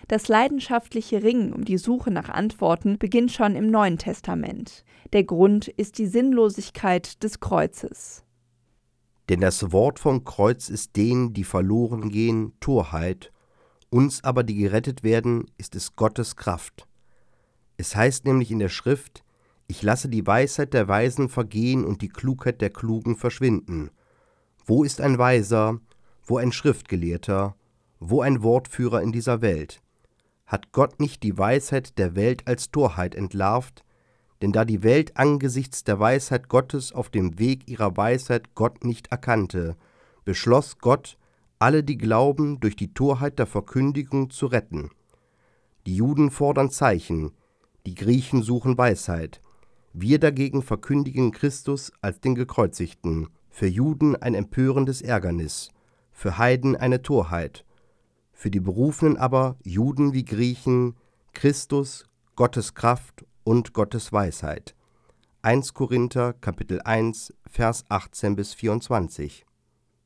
Das 0.09 0.29
leidenschaftliche 0.29 1.23
Ringen 1.23 1.53
um 1.53 1.65
die 1.65 1.79
Suche 1.79 2.11
nach 2.11 2.29
Antworten 2.29 2.99
beginnt 2.99 3.33
schon 3.33 3.57
im 3.57 3.71
Neuen 3.71 3.99
Testament. 3.99 4.85
Der 5.13 5.25
Grund 5.25 5.69
ist 5.69 5.99
die 5.99 6.07
Sinnlosigkeit 6.07 7.23
des 7.23 7.41
Kreuzes. 7.41 8.25
Denn 9.33 9.41
das 9.41 9.73
Wort 9.73 9.99
vom 9.99 10.25
Kreuz 10.25 10.69
ist 10.69 10.95
denen, 10.95 11.33
die 11.33 11.45
verloren 11.45 12.11
gehen, 12.11 12.53
Torheit, 12.61 13.33
uns 13.89 14.23
aber, 14.23 14.43
die 14.43 14.57
gerettet 14.57 15.05
werden, 15.05 15.51
ist 15.57 15.75
es 15.75 15.97
Gottes 15.97 16.37
Kraft. 16.37 16.87
Es 17.79 17.97
heißt 17.97 18.27
nämlich 18.27 18.51
in 18.51 18.59
der 18.59 18.69
Schrift, 18.69 19.25
ich 19.69 19.83
lasse 19.83 20.11
die 20.11 20.27
Weisheit 20.27 20.75
der 20.75 20.87
Weisen 20.87 21.31
vergehen 21.31 21.83
und 21.87 22.03
die 22.03 22.11
Klugheit 22.11 22.61
der 22.61 22.69
Klugen 22.69 23.17
verschwinden. 23.17 23.91
Wo 24.67 24.85
ist 24.85 25.01
ein 25.01 25.17
Weiser, 25.17 25.81
wo 26.27 26.37
ein 26.37 26.53
Schriftgelehrter, 26.53 27.57
wo 28.01 28.21
ein 28.21 28.43
Wortführer 28.43 29.01
in 29.01 29.13
dieser 29.13 29.41
Welt? 29.41 29.81
Hat 30.45 30.73
Gott 30.73 31.01
nicht 31.01 31.23
die 31.23 31.39
Weisheit 31.39 31.97
der 31.97 32.15
Welt 32.17 32.47
als 32.47 32.71
Torheit 32.71 33.15
entlarvt? 33.15 33.83
Denn 34.43 34.51
da 34.51 34.65
die 34.65 34.83
Welt 34.83 35.17
angesichts 35.17 35.85
der 35.85 36.01
Weisheit 36.01 36.49
Gottes 36.49 36.93
auf 36.93 37.11
dem 37.11 37.39
Weg 37.39 37.69
ihrer 37.69 37.97
Weisheit 37.97 38.57
Gott 38.57 38.85
nicht 38.85 39.07
erkannte, 39.13 39.77
beschloss 40.25 40.79
Gott, 40.79 41.17
alle, 41.61 41.85
die 41.85 41.97
glauben, 41.97 42.59
durch 42.59 42.75
die 42.75 42.93
Torheit 42.93 43.39
der 43.39 43.47
Verkündigung 43.47 44.31
zu 44.31 44.47
retten. 44.47 44.91
Die 45.87 45.95
Juden 45.95 46.33
fordern 46.33 46.71
Zeichen, 46.71 47.31
die 47.87 47.95
Griechen 47.95 48.43
suchen 48.43 48.77
Weisheit. 48.77 49.41
Wir 49.93 50.19
dagegen 50.19 50.63
verkündigen 50.63 51.31
Christus 51.31 51.93
als 52.01 52.21
den 52.21 52.35
Gekreuzigten, 52.35 53.29
für 53.49 53.69
Juden 53.69 54.17
ein 54.17 54.35
empörendes 54.35 55.03
Ärgernis, 55.03 55.71
für 56.11 56.37
Heiden 56.37 56.75
eine 56.75 57.03
Torheit, 57.03 57.65
für 58.33 58.51
die 58.51 58.61
Berufenen 58.61 59.17
aber, 59.17 59.57
Juden 59.63 60.15
wie 60.15 60.25
Griechen, 60.25 60.97
Christus, 61.33 62.07
Gottes 62.35 62.75
Kraft 62.75 63.25
und 63.45 63.73
Gottes 63.73 64.13
Weisheit. 64.13 64.75
1 65.43 65.75
Korinther 65.75 66.35
Kapitel 66.35 66.81
1 66.83 67.35
Vers 67.51 67.85
18 67.89 68.37
bis 68.37 68.55
24. 68.55 69.45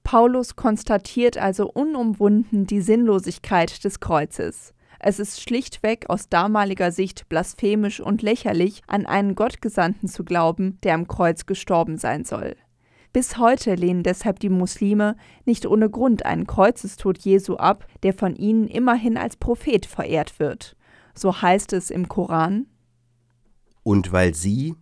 Paulus 0.02 0.56
konstatiert 0.56 1.36
also 1.36 1.70
unumwunden 1.70 2.66
die 2.66 2.80
Sinnlosigkeit 2.80 3.84
des 3.84 4.00
Kreuzes. 4.00 4.72
Es 4.98 5.18
ist 5.18 5.42
schlichtweg 5.42 6.08
aus 6.08 6.28
damaliger 6.28 6.90
Sicht 6.90 7.28
blasphemisch 7.28 8.00
und 8.00 8.22
lächerlich, 8.22 8.82
an 8.86 9.06
einen 9.06 9.34
Gottgesandten 9.34 10.08
zu 10.08 10.24
glauben, 10.24 10.78
der 10.82 10.94
am 10.94 11.06
Kreuz 11.06 11.46
gestorben 11.46 11.98
sein 11.98 12.24
soll. 12.24 12.56
Bis 13.12 13.38
heute 13.38 13.74
lehnen 13.74 14.02
deshalb 14.02 14.40
die 14.40 14.48
Muslime 14.48 15.16
nicht 15.44 15.66
ohne 15.66 15.88
Grund 15.88 16.26
einen 16.26 16.46
Kreuzestod 16.46 17.18
Jesu 17.18 17.56
ab, 17.56 17.86
der 18.02 18.12
von 18.12 18.36
ihnen 18.36 18.68
immerhin 18.68 19.16
als 19.16 19.36
Prophet 19.36 19.86
verehrt 19.86 20.38
wird. 20.38 20.76
So 21.14 21.40
heißt 21.40 21.72
es 21.72 21.90
im 21.90 22.08
Koran. 22.08 22.66
Und 23.86 24.10
weil 24.10 24.34
sie, 24.34 24.74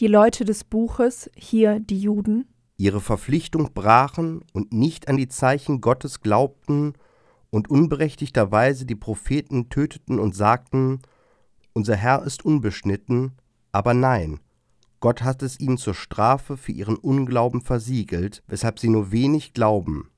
die 0.00 0.08
Leute 0.08 0.44
des 0.44 0.64
Buches, 0.64 1.30
hier 1.36 1.78
die 1.78 2.00
Juden, 2.00 2.48
ihre 2.76 3.00
Verpflichtung 3.00 3.72
brachen 3.74 4.42
und 4.52 4.72
nicht 4.72 5.06
an 5.06 5.16
die 5.16 5.28
Zeichen 5.28 5.80
Gottes 5.80 6.20
glaubten 6.20 6.94
und 7.50 7.70
unberechtigterweise 7.70 8.86
die 8.86 8.96
Propheten 8.96 9.68
töteten 9.68 10.18
und 10.18 10.34
sagten, 10.34 10.98
unser 11.74 11.94
Herr 11.94 12.24
ist 12.24 12.44
unbeschnitten, 12.44 13.36
aber 13.70 13.94
nein, 13.94 14.40
Gott 14.98 15.22
hat 15.22 15.44
es 15.44 15.60
ihnen 15.60 15.78
zur 15.78 15.94
Strafe 15.94 16.56
für 16.56 16.72
ihren 16.72 16.96
Unglauben 16.96 17.60
versiegelt, 17.60 18.42
weshalb 18.48 18.80
sie 18.80 18.88
nur 18.88 19.12
wenig 19.12 19.52
glauben. 19.52 20.10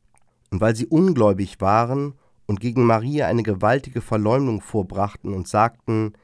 Und 0.51 0.63
weil 0.63 0.75
sie 0.75 0.87
ungläubig 0.87 1.61
waren 1.61 2.15
und 2.47 2.61
gegen 2.61 2.87
Maria 2.87 3.27
eine 3.27 3.43
gewaltige 3.43 4.01
Verleumdung 4.01 4.63
vorbrachten 4.63 5.35
und 5.35 5.47
sagten, 5.47 6.15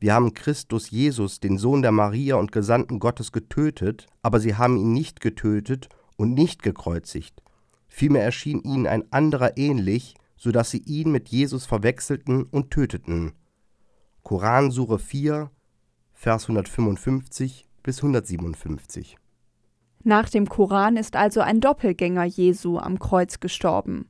wir 0.00 0.14
haben 0.14 0.32
Christus 0.32 0.90
Jesus, 0.90 1.40
den 1.40 1.58
Sohn 1.58 1.82
der 1.82 1.92
Maria 1.92 2.36
und 2.36 2.52
Gesandten 2.52 2.98
Gottes, 3.00 3.32
getötet, 3.32 4.06
aber 4.22 4.40
sie 4.40 4.56
haben 4.56 4.78
ihn 4.78 4.94
nicht 4.94 5.20
getötet 5.20 5.90
und 6.16 6.32
nicht 6.32 6.62
gekreuzigt. 6.62 7.42
Vielmehr 7.86 8.24
erschien 8.24 8.62
ihnen 8.62 8.86
ein 8.86 9.12
anderer 9.12 9.58
ähnlich, 9.58 10.14
so 10.36 10.52
dass 10.52 10.70
sie 10.70 10.78
ihn 10.78 11.12
mit 11.12 11.28
Jesus 11.28 11.66
verwechselten 11.66 12.44
und 12.44 12.70
töteten. 12.70 13.32
Koransure 14.22 14.98
4, 14.98 15.50
Vers 16.14 16.44
155 16.44 17.66
bis 17.82 17.98
157. 17.98 19.18
Nach 20.02 20.30
dem 20.30 20.48
Koran 20.48 20.96
ist 20.96 21.14
also 21.14 21.40
ein 21.40 21.60
Doppelgänger 21.60 22.24
Jesu 22.24 22.78
am 22.78 22.98
Kreuz 22.98 23.38
gestorben. 23.38 24.08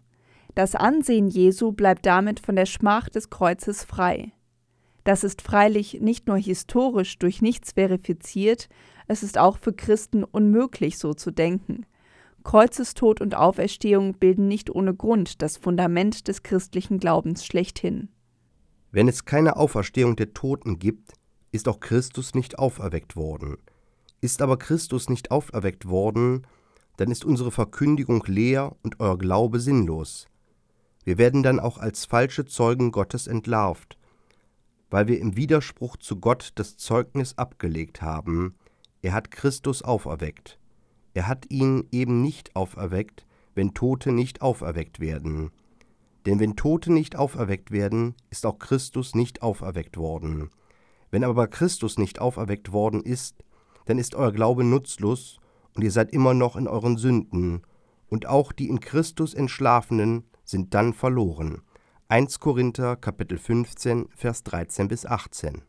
Das 0.54 0.76
Ansehen 0.76 1.26
Jesu 1.26 1.72
bleibt 1.72 2.06
damit 2.06 2.38
von 2.38 2.54
der 2.54 2.66
Schmach 2.66 3.08
des 3.08 3.28
Kreuzes 3.28 3.82
frei. 3.82 4.32
Das 5.04 5.24
ist 5.24 5.42
freilich 5.42 6.00
nicht 6.00 6.26
nur 6.26 6.36
historisch 6.36 7.18
durch 7.18 7.42
nichts 7.42 7.72
verifiziert, 7.72 8.68
es 9.06 9.22
ist 9.22 9.38
auch 9.38 9.58
für 9.58 9.72
Christen 9.72 10.24
unmöglich 10.24 10.98
so 10.98 11.14
zu 11.14 11.30
denken. 11.30 11.86
Kreuzestod 12.44 13.20
und 13.20 13.34
Auferstehung 13.34 14.14
bilden 14.14 14.48
nicht 14.48 14.70
ohne 14.70 14.94
Grund 14.94 15.42
das 15.42 15.56
Fundament 15.56 16.28
des 16.28 16.42
christlichen 16.42 16.98
Glaubens 16.98 17.44
schlechthin. 17.44 18.08
Wenn 18.92 19.08
es 19.08 19.24
keine 19.24 19.56
Auferstehung 19.56 20.16
der 20.16 20.32
Toten 20.32 20.78
gibt, 20.78 21.12
ist 21.52 21.68
auch 21.68 21.80
Christus 21.80 22.34
nicht 22.34 22.58
auferweckt 22.58 23.16
worden. 23.16 23.56
Ist 24.20 24.42
aber 24.42 24.58
Christus 24.58 25.08
nicht 25.08 25.30
auferweckt 25.30 25.88
worden, 25.88 26.46
dann 26.96 27.10
ist 27.10 27.24
unsere 27.24 27.50
Verkündigung 27.50 28.22
leer 28.26 28.76
und 28.82 29.00
euer 29.00 29.16
Glaube 29.16 29.60
sinnlos. 29.60 30.26
Wir 31.04 31.18
werden 31.18 31.42
dann 31.42 31.58
auch 31.58 31.78
als 31.78 32.04
falsche 32.04 32.44
Zeugen 32.44 32.92
Gottes 32.92 33.26
entlarvt, 33.26 33.96
weil 34.90 35.08
wir 35.08 35.20
im 35.20 35.36
Widerspruch 35.36 35.96
zu 35.96 36.16
Gott 36.16 36.52
das 36.56 36.76
Zeugnis 36.76 37.38
abgelegt 37.38 38.02
haben, 38.02 38.54
er 39.02 39.12
hat 39.12 39.30
Christus 39.30 39.82
auferweckt. 39.82 40.58
Er 41.14 41.26
hat 41.26 41.50
ihn 41.50 41.88
eben 41.90 42.20
nicht 42.22 42.54
auferweckt, 42.54 43.26
wenn 43.54 43.74
Tote 43.74 44.12
nicht 44.12 44.42
auferweckt 44.42 45.00
werden. 45.00 45.50
Denn 46.26 46.38
wenn 46.38 46.56
Tote 46.56 46.92
nicht 46.92 47.16
auferweckt 47.16 47.70
werden, 47.70 48.14
ist 48.28 48.44
auch 48.44 48.58
Christus 48.58 49.14
nicht 49.14 49.42
auferweckt 49.42 49.96
worden. 49.96 50.50
Wenn 51.10 51.24
aber 51.24 51.48
Christus 51.48 51.98
nicht 51.98 52.20
auferweckt 52.20 52.72
worden 52.72 53.02
ist, 53.02 53.42
dann 53.86 53.98
ist 53.98 54.14
euer 54.14 54.32
Glaube 54.32 54.64
nutzlos 54.64 55.38
und 55.74 55.82
ihr 55.82 55.90
seid 55.90 56.12
immer 56.12 56.34
noch 56.34 56.56
in 56.56 56.68
euren 56.68 56.96
Sünden, 56.96 57.62
und 58.08 58.26
auch 58.26 58.50
die 58.50 58.68
in 58.68 58.80
Christus 58.80 59.34
Entschlafenen 59.34 60.24
sind 60.44 60.74
dann 60.74 60.92
verloren. 60.92 61.62
1 62.10 62.40
Korinther 62.40 62.96
Kapitel 62.96 63.38
15 63.38 64.08
Vers 64.16 64.42
13 64.42 64.88
bis 64.88 65.06
18. 65.06 65.62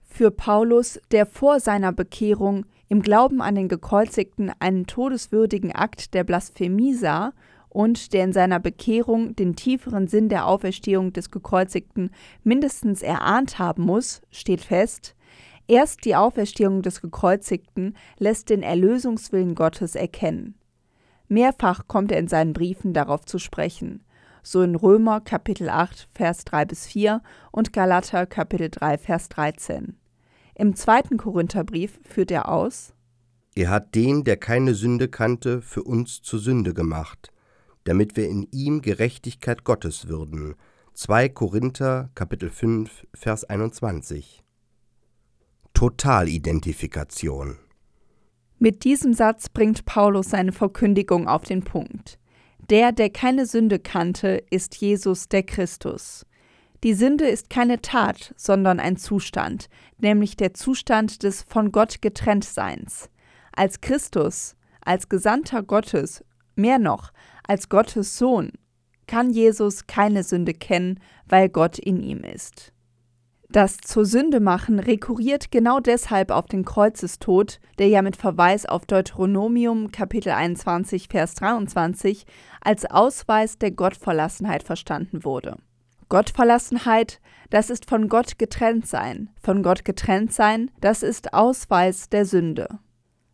Für 0.00 0.30
Paulus, 0.30 1.00
der 1.10 1.26
vor 1.26 1.58
seiner 1.58 1.92
Bekehrung 1.92 2.64
im 2.88 3.02
Glauben 3.02 3.42
an 3.42 3.56
den 3.56 3.66
Gekreuzigten 3.66 4.52
einen 4.60 4.86
todeswürdigen 4.86 5.74
Akt 5.74 6.14
der 6.14 6.22
Blasphemie 6.22 6.94
sah 6.94 7.32
und 7.68 8.12
der 8.12 8.22
in 8.22 8.32
seiner 8.32 8.60
Bekehrung 8.60 9.34
den 9.34 9.56
tieferen 9.56 10.06
Sinn 10.06 10.28
der 10.28 10.46
Auferstehung 10.46 11.12
des 11.12 11.32
Gekreuzigten 11.32 12.10
mindestens 12.44 13.02
erahnt 13.02 13.58
haben 13.58 13.82
muss, 13.82 14.22
steht 14.30 14.60
fest, 14.60 15.16
erst 15.66 16.04
die 16.04 16.14
Auferstehung 16.14 16.82
des 16.82 17.02
Gekreuzigten 17.02 17.96
lässt 18.18 18.48
den 18.48 18.62
Erlösungswillen 18.62 19.56
Gottes 19.56 19.96
erkennen. 19.96 20.54
Mehrfach 21.26 21.88
kommt 21.88 22.12
er 22.12 22.20
in 22.20 22.28
seinen 22.28 22.52
Briefen 22.52 22.92
darauf 22.92 23.24
zu 23.24 23.40
sprechen, 23.40 24.05
so 24.46 24.62
in 24.62 24.76
Römer 24.76 25.20
Kapitel 25.20 25.68
8 25.68 26.08
Vers 26.12 26.44
3 26.44 26.66
bis 26.66 26.86
4 26.86 27.20
und 27.50 27.72
Galater 27.72 28.26
Kapitel 28.26 28.70
3 28.70 28.96
Vers 28.96 29.28
13. 29.28 29.96
Im 30.54 30.76
zweiten 30.76 31.16
Korintherbrief 31.16 31.98
führt 32.04 32.30
er 32.30 32.48
aus: 32.48 32.94
Er 33.56 33.70
hat 33.70 33.96
den, 33.96 34.22
der 34.22 34.36
keine 34.36 34.74
Sünde 34.74 35.08
kannte, 35.08 35.60
für 35.60 35.82
uns 35.82 36.22
zur 36.22 36.38
Sünde 36.38 36.74
gemacht, 36.74 37.32
damit 37.84 38.16
wir 38.16 38.28
in 38.28 38.46
ihm 38.52 38.82
Gerechtigkeit 38.82 39.64
Gottes 39.64 40.06
würden. 40.06 40.54
2 40.94 41.28
Korinther 41.30 42.10
Kapitel 42.14 42.50
5 42.50 43.04
Vers 43.14 43.44
21. 43.44 44.44
Totalidentifikation. 45.74 47.58
Mit 48.58 48.84
diesem 48.84 49.12
Satz 49.12 49.48
bringt 49.48 49.84
Paulus 49.86 50.30
seine 50.30 50.52
Verkündigung 50.52 51.26
auf 51.26 51.42
den 51.42 51.64
Punkt. 51.64 52.18
Der, 52.70 52.90
der 52.90 53.10
keine 53.10 53.46
Sünde 53.46 53.78
kannte, 53.78 54.42
ist 54.50 54.76
Jesus 54.76 55.28
der 55.28 55.44
Christus. 55.44 56.26
Die 56.82 56.94
Sünde 56.94 57.28
ist 57.28 57.48
keine 57.48 57.80
Tat, 57.80 58.34
sondern 58.36 58.80
ein 58.80 58.96
Zustand, 58.96 59.68
nämlich 59.98 60.36
der 60.36 60.52
Zustand 60.52 61.22
des 61.22 61.42
von 61.42 61.72
Gott 61.72 62.02
getrenntseins. 62.02 63.08
Als 63.52 63.80
Christus, 63.80 64.56
als 64.84 65.08
Gesandter 65.08 65.62
Gottes, 65.62 66.24
mehr 66.54 66.78
noch, 66.78 67.12
als 67.46 67.68
Gottes 67.68 68.18
Sohn, 68.18 68.52
kann 69.06 69.30
Jesus 69.30 69.86
keine 69.86 70.24
Sünde 70.24 70.52
kennen, 70.52 71.00
weil 71.26 71.48
Gott 71.48 71.78
in 71.78 72.02
ihm 72.02 72.24
ist. 72.24 72.72
Das 73.48 73.78
zur 73.78 74.04
Sünde 74.04 74.40
machen 74.40 74.80
rekurriert 74.80 75.52
genau 75.52 75.78
deshalb 75.78 76.30
auf 76.30 76.46
den 76.46 76.64
Kreuzestod, 76.64 77.60
der 77.78 77.88
ja 77.88 78.02
mit 78.02 78.16
Verweis 78.16 78.66
auf 78.66 78.86
Deuteronomium 78.86 79.92
Kapitel 79.92 80.30
21 80.30 81.08
Vers 81.08 81.34
23 81.36 82.26
als 82.60 82.84
Ausweis 82.86 83.58
der 83.58 83.70
Gottverlassenheit 83.70 84.64
verstanden 84.64 85.24
wurde. 85.24 85.56
Gottverlassenheit, 86.08 87.20
das 87.50 87.70
ist 87.70 87.88
von 87.88 88.08
Gott 88.08 88.38
getrennt 88.38 88.86
sein. 88.86 89.30
Von 89.40 89.62
Gott 89.62 89.84
getrennt 89.84 90.32
sein, 90.32 90.70
das 90.80 91.02
ist 91.02 91.32
Ausweis 91.32 92.08
der 92.08 92.24
Sünde. 92.24 92.80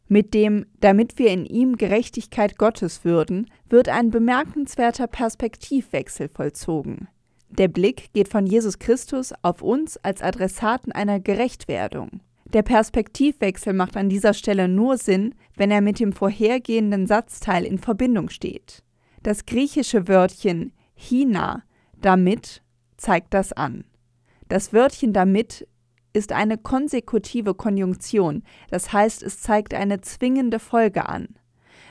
Mit 0.09 0.35
dem, 0.35 0.67
damit 0.81 1.19
wir 1.19 1.31
in 1.31 1.47
ihm 1.47 1.77
Gerechtigkeit 1.77 2.59
Gottes 2.59 3.05
würden, 3.05 3.51
wird 3.71 3.89
ein 3.89 4.11
bemerkenswerter 4.11 5.07
Perspektivwechsel 5.07 6.29
vollzogen. 6.29 7.09
Der 7.59 7.69
Blick 7.69 8.13
geht 8.15 8.29
von 8.29 8.47
Jesus 8.47 8.79
Christus 8.79 9.35
auf 9.43 9.61
uns 9.61 9.99
als 9.99 10.23
Adressaten 10.23 10.91
einer 10.91 11.21
Gerechtwerdung. 11.21 12.21
Der 12.47 12.63
Perspektivwechsel 12.63 13.75
macht 13.75 13.97
an 13.97 14.09
dieser 14.09 14.33
Stelle 14.33 14.69
nur 14.69 14.97
Sinn, 14.97 15.35
wenn 15.57 15.71
er 15.71 15.83
mit 15.83 16.01
dem 16.01 16.13
vorhergehenden 16.13 17.07
Satzteil 17.07 17.65
in 17.65 17.79
Verbindung 17.79 18.31
steht. 18.31 18.83
Das 19.23 19.45
griechische 19.45 20.09
Wörtchen 20.09 20.73
hina, 20.95 21.63
damit, 22.01 22.63
zeigt 22.97 23.35
das 23.35 23.53
an. 23.53 23.85
Das 24.49 24.73
Wörtchen 24.73 25.13
damit 25.13 25.67
ist 26.15 26.33
eine 26.33 26.59
konsekutive 26.59 27.55
Konjunktion, 27.55 28.43
das 28.71 28.93
heißt, 28.93 29.23
es 29.23 29.41
zeigt 29.41 29.75
eine 29.75 30.01
zwingende 30.01 30.59
Folge 30.59 31.09
an. 31.09 31.29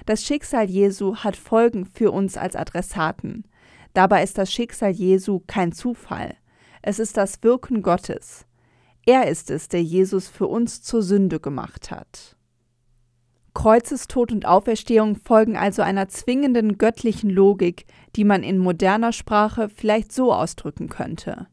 Das 0.05 0.23
Schicksal 0.23 0.69
Jesu 0.69 1.17
hat 1.17 1.35
Folgen 1.35 1.85
für 1.85 2.11
uns 2.11 2.37
als 2.37 2.55
Adressaten. 2.55 3.45
Dabei 3.93 4.23
ist 4.23 4.37
das 4.37 4.51
Schicksal 4.51 4.91
Jesu 4.91 5.41
kein 5.47 5.71
Zufall. 5.71 6.35
Es 6.81 6.99
ist 6.99 7.17
das 7.17 7.43
Wirken 7.43 7.81
Gottes. 7.81 8.45
Er 9.05 9.27
ist 9.27 9.49
es, 9.51 9.67
der 9.67 9.83
Jesus 9.83 10.27
für 10.27 10.47
uns 10.47 10.81
zur 10.81 11.01
Sünde 11.01 11.39
gemacht 11.39 11.91
hat. 11.91 12.35
Kreuzestod 13.53 14.31
und 14.31 14.45
Auferstehung 14.45 15.17
folgen 15.17 15.57
also 15.57 15.81
einer 15.81 16.07
zwingenden 16.07 16.77
göttlichen 16.77 17.29
Logik, 17.29 17.85
die 18.15 18.23
man 18.23 18.43
in 18.43 18.57
moderner 18.57 19.11
Sprache 19.11 19.67
vielleicht 19.67 20.13
so 20.13 20.33
ausdrücken 20.33 20.87
könnte. 20.87 21.47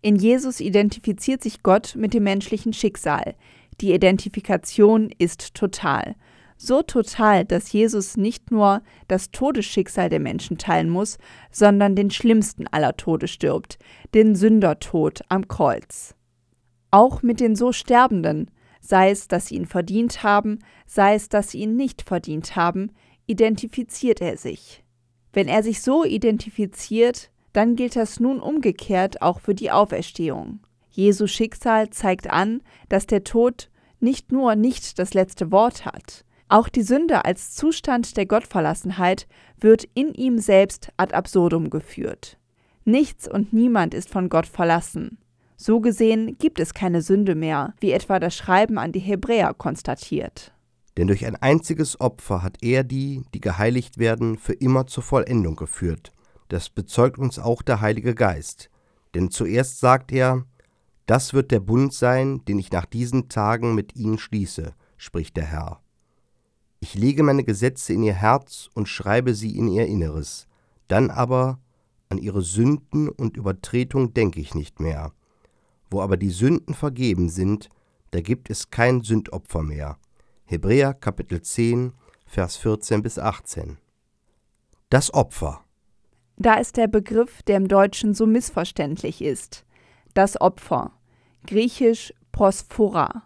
In 0.00 0.16
Jesus 0.16 0.60
identifiziert 0.60 1.42
sich 1.42 1.62
Gott 1.62 1.96
mit 1.96 2.14
dem 2.14 2.24
menschlichen 2.24 2.72
Schicksal. 2.72 3.34
Die 3.80 3.92
Identifikation 3.92 5.10
ist 5.18 5.54
total 5.54 6.14
so 6.56 6.82
total, 6.82 7.44
dass 7.44 7.72
Jesus 7.72 8.16
nicht 8.16 8.50
nur 8.50 8.82
das 9.08 9.30
Todesschicksal 9.30 10.08
der 10.08 10.20
Menschen 10.20 10.58
teilen 10.58 10.88
muss, 10.88 11.18
sondern 11.50 11.96
den 11.96 12.10
schlimmsten 12.10 12.66
aller 12.68 12.96
Tode 12.96 13.28
stirbt, 13.28 13.78
den 14.14 14.34
Sündertod 14.34 15.22
am 15.28 15.48
Kreuz. 15.48 16.14
Auch 16.90 17.22
mit 17.22 17.40
den 17.40 17.56
so 17.56 17.72
Sterbenden, 17.72 18.50
sei 18.80 19.10
es, 19.10 19.28
dass 19.28 19.46
sie 19.46 19.56
ihn 19.56 19.66
verdient 19.66 20.22
haben, 20.22 20.60
sei 20.86 21.14
es, 21.14 21.28
dass 21.28 21.50
sie 21.50 21.58
ihn 21.58 21.76
nicht 21.76 22.02
verdient 22.02 22.54
haben, 22.54 22.92
identifiziert 23.26 24.20
er 24.20 24.36
sich. 24.36 24.84
Wenn 25.32 25.48
er 25.48 25.62
sich 25.62 25.82
so 25.82 26.04
identifiziert, 26.04 27.30
dann 27.52 27.76
gilt 27.76 27.96
das 27.96 28.20
nun 28.20 28.40
umgekehrt 28.40 29.22
auch 29.22 29.40
für 29.40 29.54
die 29.54 29.70
Auferstehung. 29.70 30.60
Jesu 30.90 31.26
Schicksal 31.26 31.90
zeigt 31.90 32.30
an, 32.30 32.62
dass 32.88 33.06
der 33.06 33.24
Tod 33.24 33.70
nicht 33.98 34.30
nur 34.30 34.54
nicht 34.54 34.98
das 34.98 35.14
letzte 35.14 35.50
Wort 35.50 35.86
hat, 35.86 36.24
auch 36.48 36.68
die 36.68 36.82
Sünde 36.82 37.24
als 37.24 37.54
Zustand 37.54 38.16
der 38.16 38.26
Gottverlassenheit 38.26 39.26
wird 39.58 39.84
in 39.94 40.12
ihm 40.14 40.38
selbst 40.38 40.90
ad 40.96 41.14
absurdum 41.14 41.70
geführt. 41.70 42.38
Nichts 42.84 43.26
und 43.26 43.52
niemand 43.52 43.94
ist 43.94 44.10
von 44.10 44.28
Gott 44.28 44.46
verlassen. 44.46 45.18
So 45.56 45.80
gesehen 45.80 46.36
gibt 46.38 46.60
es 46.60 46.74
keine 46.74 47.00
Sünde 47.00 47.34
mehr, 47.34 47.74
wie 47.80 47.92
etwa 47.92 48.18
das 48.18 48.36
Schreiben 48.36 48.78
an 48.78 48.92
die 48.92 49.00
Hebräer 49.00 49.54
konstatiert. 49.54 50.52
Denn 50.96 51.06
durch 51.06 51.26
ein 51.26 51.36
einziges 51.36 52.00
Opfer 52.00 52.42
hat 52.42 52.58
er 52.60 52.84
die, 52.84 53.22
die 53.32 53.40
geheiligt 53.40 53.98
werden, 53.98 54.36
für 54.36 54.52
immer 54.52 54.86
zur 54.86 55.02
Vollendung 55.02 55.56
geführt. 55.56 56.12
Das 56.48 56.68
bezeugt 56.68 57.18
uns 57.18 57.38
auch 57.38 57.62
der 57.62 57.80
Heilige 57.80 58.14
Geist. 58.14 58.70
Denn 59.14 59.30
zuerst 59.30 59.80
sagt 59.80 60.12
er, 60.12 60.44
das 61.06 61.34
wird 61.34 61.50
der 61.50 61.60
Bund 61.60 61.92
sein, 61.92 62.44
den 62.46 62.58
ich 62.58 62.70
nach 62.70 62.86
diesen 62.86 63.28
Tagen 63.28 63.74
mit 63.74 63.96
ihnen 63.96 64.18
schließe, 64.18 64.74
spricht 64.96 65.36
der 65.36 65.44
Herr. 65.44 65.83
Ich 66.84 66.92
lege 66.92 67.22
meine 67.22 67.44
Gesetze 67.44 67.94
in 67.94 68.02
ihr 68.02 68.12
Herz 68.12 68.68
und 68.74 68.90
schreibe 68.90 69.32
sie 69.32 69.56
in 69.56 69.68
ihr 69.68 69.86
Inneres. 69.86 70.46
Dann 70.86 71.08
aber 71.08 71.58
an 72.10 72.18
ihre 72.18 72.42
Sünden 72.42 73.08
und 73.08 73.38
Übertretung 73.38 74.12
denke 74.12 74.38
ich 74.38 74.54
nicht 74.54 74.80
mehr. 74.80 75.12
Wo 75.90 76.02
aber 76.02 76.18
die 76.18 76.28
Sünden 76.28 76.74
vergeben 76.74 77.30
sind, 77.30 77.70
da 78.10 78.20
gibt 78.20 78.50
es 78.50 78.68
kein 78.68 79.00
Sündopfer 79.00 79.62
mehr. 79.62 79.96
Hebräer 80.44 80.92
Kapitel 80.92 81.40
10, 81.40 81.94
Vers 82.26 82.58
14 82.58 83.02
bis 83.02 83.18
18. 83.18 83.78
Das 84.90 85.14
Opfer. 85.14 85.64
Da 86.36 86.56
ist 86.56 86.76
der 86.76 86.88
Begriff, 86.88 87.42
der 87.44 87.56
im 87.56 87.68
Deutschen 87.68 88.12
so 88.12 88.26
missverständlich 88.26 89.22
ist. 89.22 89.64
Das 90.12 90.38
Opfer. 90.38 90.92
Griechisch 91.46 92.12
Prosphora. 92.30 93.22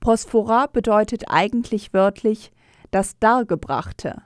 Prosphora 0.00 0.66
bedeutet 0.66 1.26
eigentlich 1.28 1.92
wörtlich 1.92 2.50
das 2.90 3.18
Dargebrachte. 3.18 4.22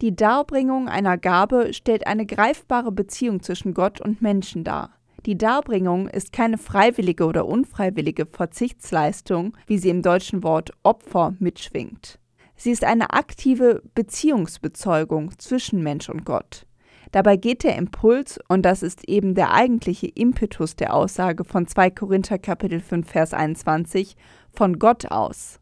Die 0.00 0.16
Darbringung 0.16 0.88
einer 0.88 1.16
Gabe 1.16 1.72
stellt 1.72 2.06
eine 2.06 2.26
greifbare 2.26 2.90
Beziehung 2.90 3.42
zwischen 3.42 3.74
Gott 3.74 4.00
und 4.00 4.20
Menschen 4.20 4.64
dar. 4.64 4.90
Die 5.26 5.38
Darbringung 5.38 6.08
ist 6.08 6.32
keine 6.32 6.58
freiwillige 6.58 7.24
oder 7.24 7.46
unfreiwillige 7.46 8.26
Verzichtsleistung, 8.26 9.56
wie 9.66 9.78
sie 9.78 9.90
im 9.90 10.02
deutschen 10.02 10.42
Wort 10.42 10.72
Opfer 10.82 11.34
mitschwingt. 11.38 12.18
Sie 12.56 12.72
ist 12.72 12.82
eine 12.82 13.10
aktive 13.12 13.82
Beziehungsbezeugung 13.94 15.38
zwischen 15.38 15.82
Mensch 15.82 16.08
und 16.08 16.24
Gott. 16.24 16.66
Dabei 17.12 17.36
geht 17.36 17.62
der 17.62 17.76
Impuls, 17.76 18.40
und 18.48 18.62
das 18.62 18.82
ist 18.82 19.08
eben 19.08 19.34
der 19.34 19.52
eigentliche 19.52 20.08
Impetus 20.08 20.74
der 20.76 20.94
Aussage 20.94 21.44
von 21.44 21.68
2 21.68 21.90
Korinther 21.90 22.38
Kapitel 22.38 22.80
5 22.80 23.08
Vers 23.08 23.34
21, 23.34 24.16
von 24.50 24.78
Gott 24.78 25.10
aus. 25.12 25.60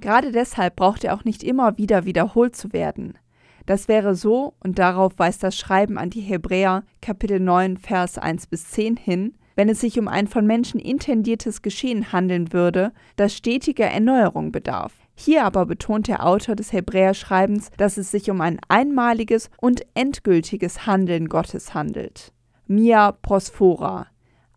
Gerade 0.00 0.32
deshalb 0.32 0.76
braucht 0.76 1.04
er 1.04 1.14
auch 1.14 1.24
nicht 1.24 1.42
immer 1.42 1.78
wieder 1.78 2.04
wiederholt 2.04 2.54
zu 2.54 2.72
werden. 2.72 3.18
Das 3.66 3.88
wäre 3.88 4.14
so, 4.14 4.54
und 4.60 4.78
darauf 4.78 5.14
weist 5.16 5.42
das 5.42 5.58
Schreiben 5.58 5.98
an 5.98 6.10
die 6.10 6.20
Hebräer 6.20 6.84
Kapitel 7.02 7.40
9 7.40 7.76
Vers 7.78 8.16
1 8.16 8.46
bis 8.46 8.70
10 8.70 8.96
hin, 8.96 9.34
wenn 9.56 9.68
es 9.68 9.80
sich 9.80 9.98
um 9.98 10.06
ein 10.06 10.28
von 10.28 10.46
Menschen 10.46 10.78
intendiertes 10.78 11.62
Geschehen 11.62 12.12
handeln 12.12 12.52
würde, 12.52 12.92
das 13.16 13.34
stetiger 13.34 13.86
Erneuerung 13.86 14.52
bedarf. 14.52 14.92
Hier 15.16 15.44
aber 15.44 15.64
betont 15.64 16.08
der 16.08 16.26
Autor 16.26 16.54
des 16.54 16.72
Hebräerschreibens, 16.72 17.70
dass 17.78 17.96
es 17.96 18.10
sich 18.10 18.30
um 18.30 18.42
ein 18.42 18.60
einmaliges 18.68 19.50
und 19.60 19.80
endgültiges 19.94 20.86
Handeln 20.86 21.28
Gottes 21.28 21.72
handelt. 21.72 22.32
Mia 22.66 23.12
prosphora, 23.12 24.08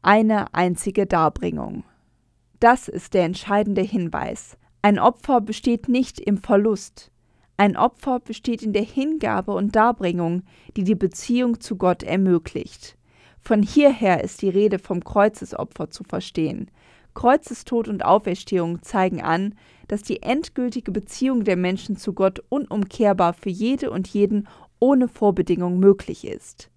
eine 0.02 0.54
einzige 0.54 1.06
Darbringung. 1.06 1.86
Das 2.60 2.90
ist 2.90 3.14
der 3.14 3.24
entscheidende 3.24 3.82
Hinweis. 3.82 4.58
Ein 4.82 4.98
Opfer 4.98 5.42
besteht 5.42 5.90
nicht 5.90 6.22
im 6.22 6.38
Verlust. 6.38 7.12
Ein 7.58 7.76
Opfer 7.76 8.22
besteht 8.22 8.64
in 8.64 8.72
der 8.72 8.84
Hingabe 8.84 9.52
und 9.52 9.76
Darbringung, 9.76 10.44
die 10.78 10.86
die 10.86 10.96
Beziehung 10.96 11.60
zu 11.60 11.76
Gott 11.76 12.02
ermöglicht. 12.02 12.98
Von 13.42 13.62
hierher 13.62 14.24
ist 14.24 14.42
die 14.42 14.48
Rede 14.48 14.80
vom 14.80 15.04
Kreuzesopfer 15.04 15.90
zu 15.90 16.06
verstehen. 16.06 16.72
Kreuzestod 17.14 17.90
und 17.90 18.06
Auferstehung 18.06 18.82
zeigen 18.82 19.22
an, 19.22 19.56
dass 19.90 20.04
die 20.04 20.22
endgültige 20.22 20.94
Beziehung 20.94 21.44
der 21.44 21.58
Menschen 21.58 21.98
zu 21.98 22.14
Gott 22.14 22.42
unumkehrbar 22.48 23.34
für 23.34 23.50
jede 23.50 23.92
und 23.92 24.08
jeden 24.08 24.48
ohne 24.80 25.10
Vorbedingung 25.10 25.80
möglich 25.80 26.26
ist. 26.26 26.70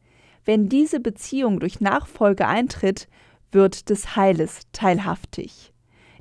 Wenn 0.44 0.68
diese 0.68 0.98
Beziehung 0.98 1.60
durch 1.60 1.80
Nachfolge 1.80 2.48
eintritt, 2.48 3.06
wird 3.52 3.90
des 3.90 4.16
Heiles 4.16 4.62
teilhaftig. 4.72 5.71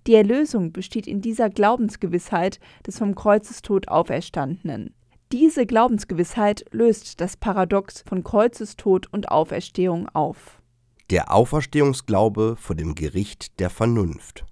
Die 0.07 0.15
Erlösung 0.15 0.71
besteht 0.71 1.05
in 1.05 1.21
dieser 1.21 1.49
Glaubensgewissheit 1.49 2.59
des 2.85 2.97
vom 2.97 3.13
Kreuzestod 3.13 3.87
Auferstandenen. 3.87 4.95
Diese 5.31 5.65
Glaubensgewissheit 5.65 6.65
löst 6.71 7.21
das 7.21 7.37
Paradox 7.37 8.03
von 8.07 8.23
Kreuzestod 8.23 9.07
und 9.13 9.29
Auferstehung 9.29 10.09
auf. 10.09 10.61
Der 11.09 11.31
Auferstehungsglaube 11.33 12.55
vor 12.57 12.75
dem 12.75 12.95
Gericht 12.95 13.59
der 13.59 13.69
Vernunft. 13.69 14.45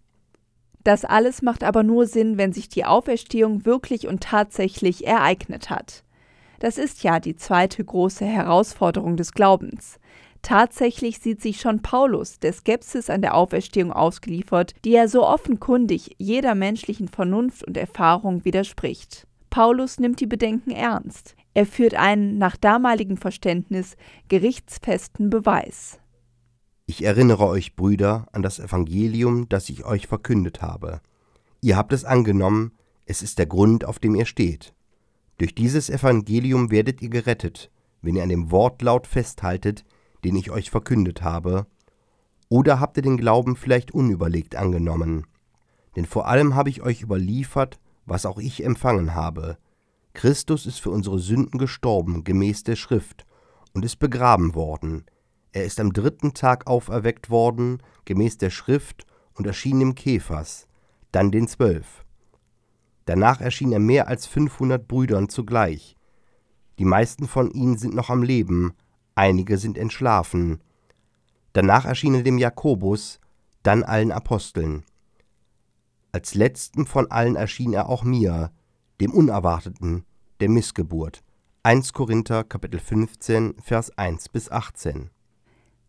Das 0.84 1.04
alles 1.04 1.42
macht 1.42 1.64
aber 1.64 1.84
nur 1.84 2.06
Sinn, 2.06 2.38
wenn 2.38 2.54
sich 2.54 2.70
die 2.70 2.86
Auferstehung 2.86 3.66
wirklich 3.66 4.08
und 4.08 4.24
tatsächlich 4.24 5.06
ereignet 5.06 5.70
hat. 5.70 6.04
Das 6.60 6.78
ist 6.78 7.04
ja 7.04 7.20
die 7.20 7.36
zweite 7.36 7.84
große 7.84 8.26
Herausforderung 8.26 9.18
des 9.18 9.34
Glaubens. 9.34 10.00
Tatsächlich 10.42 11.20
sieht 11.20 11.42
sich 11.42 11.60
schon 11.60 11.82
Paulus 11.82 12.40
der 12.40 12.54
Skepsis 12.54 13.10
an 13.10 13.22
der 13.22 13.36
Auferstehung 13.36 13.92
ausgeliefert, 13.92 14.74
die 14.86 14.96
er 14.96 15.10
so 15.10 15.26
offenkundig 15.26 16.16
jeder 16.18 16.56
menschlichen 16.56 17.08
Vernunft 17.08 17.64
und 17.66 17.78
Erfahrung 17.78 18.46
widerspricht. 18.46 19.28
Paulus 19.50 20.00
nimmt 20.00 20.20
die 20.20 20.28
Bedenken 20.28 20.72
ernst. 20.72 21.36
Er 21.54 21.66
führt 21.66 21.96
einen 21.96 22.38
nach 22.38 22.56
damaligem 22.56 23.18
Verständnis 23.18 23.98
gerichtsfesten 24.30 25.30
Beweis. 25.30 26.00
Ich 26.86 27.04
erinnere 27.04 27.46
euch, 27.48 27.76
Brüder, 27.76 28.28
an 28.32 28.42
das 28.42 28.60
Evangelium, 28.60 29.50
das 29.50 29.70
ich 29.70 29.86
euch 29.86 30.08
verkündet 30.08 30.62
habe. 30.62 31.02
Ihr 31.62 31.76
habt 31.76 31.94
es 31.94 32.06
angenommen, 32.06 32.72
es 33.06 33.22
ist 33.22 33.40
der 33.40 33.46
Grund, 33.46 33.86
auf 33.86 34.00
dem 34.00 34.16
ihr 34.16 34.26
steht. 34.26 34.74
Durch 35.38 35.54
dieses 35.54 35.90
Evangelium 35.90 36.72
werdet 36.72 37.02
ihr 37.02 37.10
gerettet, 37.10 37.72
wenn 38.02 38.16
ihr 38.16 38.24
an 38.24 38.30
dem 38.30 38.52
Wortlaut 38.52 39.08
festhaltet, 39.08 39.84
den 40.24 40.36
ich 40.36 40.52
euch 40.52 40.70
verkündet 40.70 41.22
habe, 41.22 41.66
oder 42.50 42.80
habt 42.80 42.98
ihr 42.98 43.04
den 43.04 43.18
Glauben 43.18 43.56
vielleicht 43.56 43.92
unüberlegt 43.92 44.56
angenommen? 44.56 45.28
Denn 45.96 46.06
vor 46.06 46.28
allem 46.28 46.56
habe 46.56 46.70
ich 46.70 46.82
euch 46.82 47.02
überliefert, 47.02 47.80
was 48.06 48.26
auch 48.26 48.40
ich 48.40 48.64
empfangen 48.64 49.14
habe. 49.14 49.58
Christus 50.14 50.66
ist 50.66 50.80
für 50.80 50.90
unsere 50.90 51.20
Sünden 51.20 51.60
gestorben, 51.60 52.24
gemäß 52.24 52.64
der 52.64 52.76
Schrift, 52.76 53.28
und 53.74 53.86
ist 53.86 53.98
begraben 53.98 54.56
worden. 54.56 55.06
Er 55.52 55.66
ist 55.66 55.80
am 55.80 55.94
dritten 55.94 56.34
Tag 56.34 56.68
auferweckt 56.68 57.30
worden, 57.30 57.82
gemäß 58.06 58.38
der 58.38 58.50
Schrift, 58.50 59.06
und 59.34 59.46
erschien 59.48 59.80
dem 59.80 59.96
Käfers, 59.96 60.68
dann 61.12 61.32
den 61.32 61.48
Zwölf. 61.48 62.04
Danach 63.06 63.42
erschien 63.42 63.72
er 63.72 63.80
mehr 63.80 64.08
als 64.08 64.26
fünfhundert 64.26 64.88
Brüdern 64.88 65.30
zugleich. 65.30 65.96
Die 66.78 66.86
meisten 66.86 67.28
von 67.28 67.50
ihnen 67.52 67.78
sind 67.78 67.94
noch 67.94 68.10
am 68.10 68.22
Leben, 68.22 68.74
einige 69.20 69.58
sind 69.58 69.78
entschlafen. 69.78 70.62
Danach 71.52 71.86
erschien 71.86 72.16
er 72.16 72.24
dem 72.24 72.38
Jakobus, 72.38 73.20
dann 73.64 73.84
allen 73.84 74.14
Aposteln. 74.14 74.86
Als 76.14 76.36
letzten 76.36 76.86
von 76.86 77.12
allen 77.12 77.36
erschien 77.36 77.74
er 77.74 77.90
auch 77.90 78.04
mir, 78.04 78.52
dem 79.02 79.12
Unerwarteten, 79.12 80.06
der 80.40 80.50
Missgeburt. 80.50 81.22
1 81.64 81.92
Korinther 81.92 82.46
Kapitel 82.46 82.80
15 82.80 83.56
Vers 83.62 83.96
1 83.98 84.30
bis 84.30 84.50
18. 84.50 85.10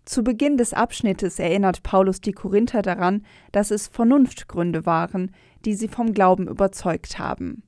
Zu 0.05 0.25
Beginn 0.25 0.57
des 0.57 0.75
Abschnittes 0.75 1.38
erinnert 1.38 1.85
Paulus 1.85 2.21
die 2.21 2.33
Korinther 2.33 2.83
daran, 2.83 3.25
dass 3.53 3.71
es 3.71 3.87
Vernunftgründe 3.87 4.87
waren, 4.87 5.31
die 5.64 5.75
sie 5.75 5.88
vom 5.88 6.14
Glauben 6.14 6.49
überzeugt 6.49 7.21
haben. 7.21 7.62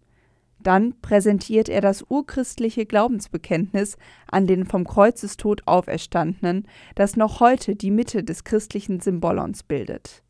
Dann 0.63 0.95
präsentiert 1.01 1.69
er 1.69 1.81
das 1.81 2.05
urchristliche 2.09 2.87
Glaubensbekenntnis 2.87 3.97
an 4.31 4.47
den 4.47 4.65
vom 4.65 4.87
Kreuzestod 4.87 5.67
Auferstandenen, 5.67 6.69
das 6.95 7.17
noch 7.17 7.41
heute 7.41 7.75
die 7.75 7.91
Mitte 7.91 8.23
des 8.23 8.45
christlichen 8.45 9.01
Symbolons 9.01 9.65
bildet. 9.65 10.23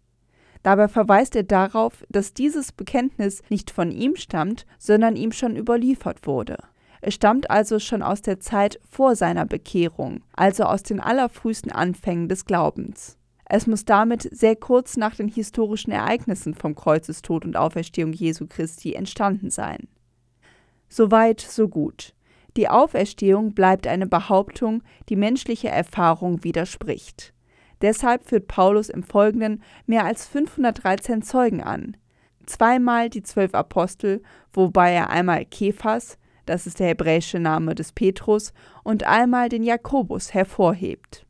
Dabei 0.63 0.89
verweist 0.89 1.37
er 1.37 1.43
darauf, 1.43 2.05
dass 2.09 2.35
dieses 2.35 2.73
Bekenntnis 2.73 3.43
nicht 3.51 3.71
von 3.71 3.91
ihm 3.91 4.17
stammt, 4.17 4.65
sondern 4.79 5.17
ihm 5.17 5.33
schon 5.33 5.57
überliefert 5.57 6.27
wurde. 6.27 6.57
Es 7.01 7.15
stammt 7.15 7.51
also 7.51 7.81
schon 7.81 8.01
aus 8.01 8.23
der 8.23 8.39
Zeit 8.39 8.79
vor 8.89 9.17
seiner 9.17 9.45
Bekehrung, 9.45 10.23
also 10.35 10.65
aus 10.65 10.85
den 10.85 11.01
allerfrühesten 11.01 11.73
Anfängen 11.73 12.29
des 12.29 12.45
Glaubens. 12.47 13.19
Es 13.45 13.67
muss 13.67 13.85
damit 13.85 14.23
sehr 14.35 14.57
kurz 14.57 14.97
nach 14.97 15.17
den 15.17 15.29
historischen 15.29 15.91
Ereignissen 15.91 16.55
vom 16.55 16.75
Kreuzestod 16.77 17.45
und 17.45 17.57
Auferstehung 17.57 18.13
Jesu 18.13 18.47
Christi 18.47 18.95
entstanden 18.95 19.51
sein. 19.51 19.89
Soweit, 20.93 21.41
so 21.41 21.69
gut. 21.69 22.13
Die 22.55 22.69
Auferstehung 22.69 23.55
bleibt 23.55 23.87
eine 23.87 24.07
Behauptung, 24.07 24.83
die 25.09 25.17
menschliche 25.17 25.71
Erfahrung 25.71 26.45
widerspricht. 26.45 27.33
Deshalb 27.81 28.25
führt 28.25 28.47
Paulus 28.47 28.91
im 28.91 29.03
Folgenden 29.03 29.63
mehr 29.87 30.05
als 30.05 30.27
513 30.27 31.23
Zeugen 31.23 31.63
an. 31.63 31.97
Zweimal 32.45 33.09
die 33.09 33.23
zwölf 33.23 33.55
Apostel, 33.55 34.23
wobei 34.53 34.93
er 34.93 35.09
einmal 35.09 35.47
Kephas, 35.47 36.19
das 36.45 36.67
ist 36.67 36.79
der 36.79 36.89
hebräische 36.89 37.39
Name 37.39 37.75
des 37.75 37.93
Petrus, 37.93 38.53
und 38.85 39.05
einmal 39.05 39.49
den 39.49 39.63
Jakobus 39.63 40.35
hervorhebt. 40.35 41.25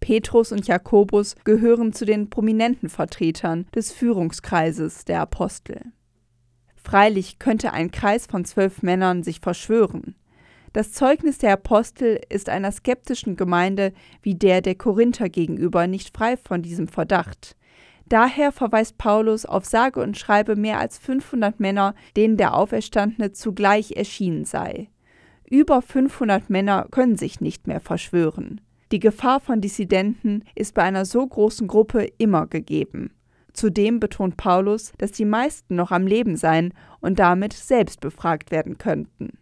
Petrus 0.00 0.52
und 0.52 0.68
Jakobus 0.68 1.34
gehören 1.44 1.92
zu 1.92 2.06
den 2.06 2.30
prominenten 2.30 2.88
Vertretern 2.88 3.66
des 3.74 3.92
Führungskreises 3.92 5.04
der 5.04 5.20
Apostel. 5.20 5.92
Freilich 6.86 7.40
könnte 7.40 7.72
ein 7.72 7.90
Kreis 7.90 8.26
von 8.26 8.44
zwölf 8.44 8.84
Männern 8.84 9.24
sich 9.24 9.40
verschwören. 9.40 10.14
Das 10.72 10.92
Zeugnis 10.92 11.38
der 11.38 11.54
Apostel 11.54 12.20
ist 12.28 12.48
einer 12.48 12.70
skeptischen 12.70 13.34
Gemeinde 13.34 13.92
wie 14.22 14.36
der 14.36 14.60
der 14.60 14.76
Korinther 14.76 15.28
gegenüber 15.28 15.88
nicht 15.88 16.16
frei 16.16 16.36
von 16.36 16.62
diesem 16.62 16.86
Verdacht. 16.86 17.56
Daher 18.08 18.52
verweist 18.52 18.98
Paulus 18.98 19.46
auf 19.46 19.64
sage 19.64 20.00
und 20.00 20.16
schreibe 20.16 20.54
mehr 20.54 20.78
als 20.78 20.96
500 20.98 21.58
Männer, 21.58 21.96
denen 22.16 22.36
der 22.36 22.54
Auferstandene 22.54 23.32
zugleich 23.32 23.96
erschienen 23.96 24.44
sei. 24.44 24.88
Über 25.50 25.82
500 25.82 26.50
Männer 26.50 26.86
können 26.92 27.16
sich 27.16 27.40
nicht 27.40 27.66
mehr 27.66 27.80
verschwören. 27.80 28.60
Die 28.92 29.00
Gefahr 29.00 29.40
von 29.40 29.60
Dissidenten 29.60 30.44
ist 30.54 30.74
bei 30.74 30.84
einer 30.84 31.04
so 31.04 31.26
großen 31.26 31.66
Gruppe 31.66 32.06
immer 32.18 32.46
gegeben. 32.46 33.10
Zudem 33.56 34.00
betont 34.00 34.36
Paulus, 34.36 34.92
dass 34.98 35.12
die 35.12 35.24
meisten 35.24 35.76
noch 35.76 35.90
am 35.90 36.06
Leben 36.06 36.36
seien 36.36 36.74
und 37.00 37.18
damit 37.18 37.54
selbst 37.54 38.00
befragt 38.00 38.50
werden 38.50 38.76
könnten. 38.76 39.38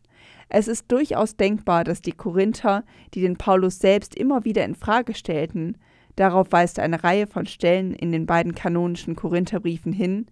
Es 0.48 0.68
ist 0.68 0.92
durchaus 0.92 1.36
denkbar, 1.36 1.82
dass 1.82 2.00
die 2.00 2.12
Korinther, 2.12 2.84
die 3.12 3.22
den 3.22 3.36
Paulus 3.36 3.80
selbst 3.80 4.14
immer 4.14 4.44
wieder 4.44 4.64
in 4.64 4.76
Frage 4.76 5.14
stellten, 5.14 5.78
darauf 6.14 6.52
weist 6.52 6.78
eine 6.78 7.02
Reihe 7.02 7.26
von 7.26 7.46
Stellen 7.46 7.92
in 7.92 8.12
den 8.12 8.24
beiden 8.24 8.54
kanonischen 8.54 9.16
Korintherbriefen 9.16 9.92
hin, 9.92 10.26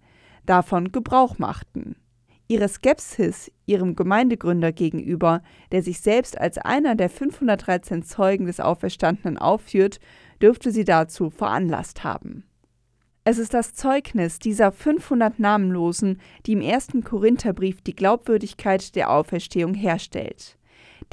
davon 0.45 0.93
Gebrauch 0.93 1.37
machten. 1.37 1.97
Ihre 2.47 2.69
Skepsis 2.69 3.51
ihrem 3.65 3.95
Gemeindegründer 3.95 4.71
gegenüber, 4.71 5.41
der 5.73 5.83
sich 5.83 5.99
selbst 5.99 6.39
als 6.39 6.57
einer 6.57 6.95
der 6.95 7.09
513 7.09 8.03
Zeugen 8.03 8.45
des 8.45 8.61
Auferstandenen 8.61 9.37
aufführt, 9.37 9.99
dürfte 10.41 10.71
sie 10.71 10.85
dazu 10.85 11.29
veranlasst 11.29 12.05
haben. 12.05 12.45
Es 13.25 13.37
ist 13.37 13.53
das 13.53 13.73
Zeugnis 13.73 14.39
dieser 14.39 14.73
500 14.73 15.39
Namenlosen, 15.39 16.19
die 16.45 16.53
im 16.53 16.61
ersten 16.61 17.03
Korintherbrief 17.03 17.81
die 17.81 17.95
Glaubwürdigkeit 17.95 18.95
der 18.95 19.11
Auferstehung 19.11 19.73
herstellt. 19.73 20.57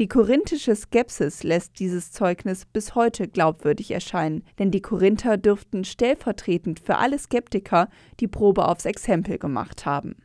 Die 0.00 0.08
korinthische 0.08 0.74
Skepsis 0.74 1.44
lässt 1.44 1.78
dieses 1.78 2.10
Zeugnis 2.10 2.64
bis 2.64 2.94
heute 2.94 3.28
glaubwürdig 3.28 3.92
erscheinen, 3.92 4.44
denn 4.58 4.70
die 4.70 4.80
Korinther 4.80 5.36
dürften 5.36 5.84
stellvertretend 5.84 6.80
für 6.80 6.96
alle 6.96 7.18
Skeptiker 7.18 7.88
die 8.18 8.28
Probe 8.28 8.66
aufs 8.66 8.86
Exempel 8.86 9.38
gemacht 9.38 9.86
haben. 9.86 10.16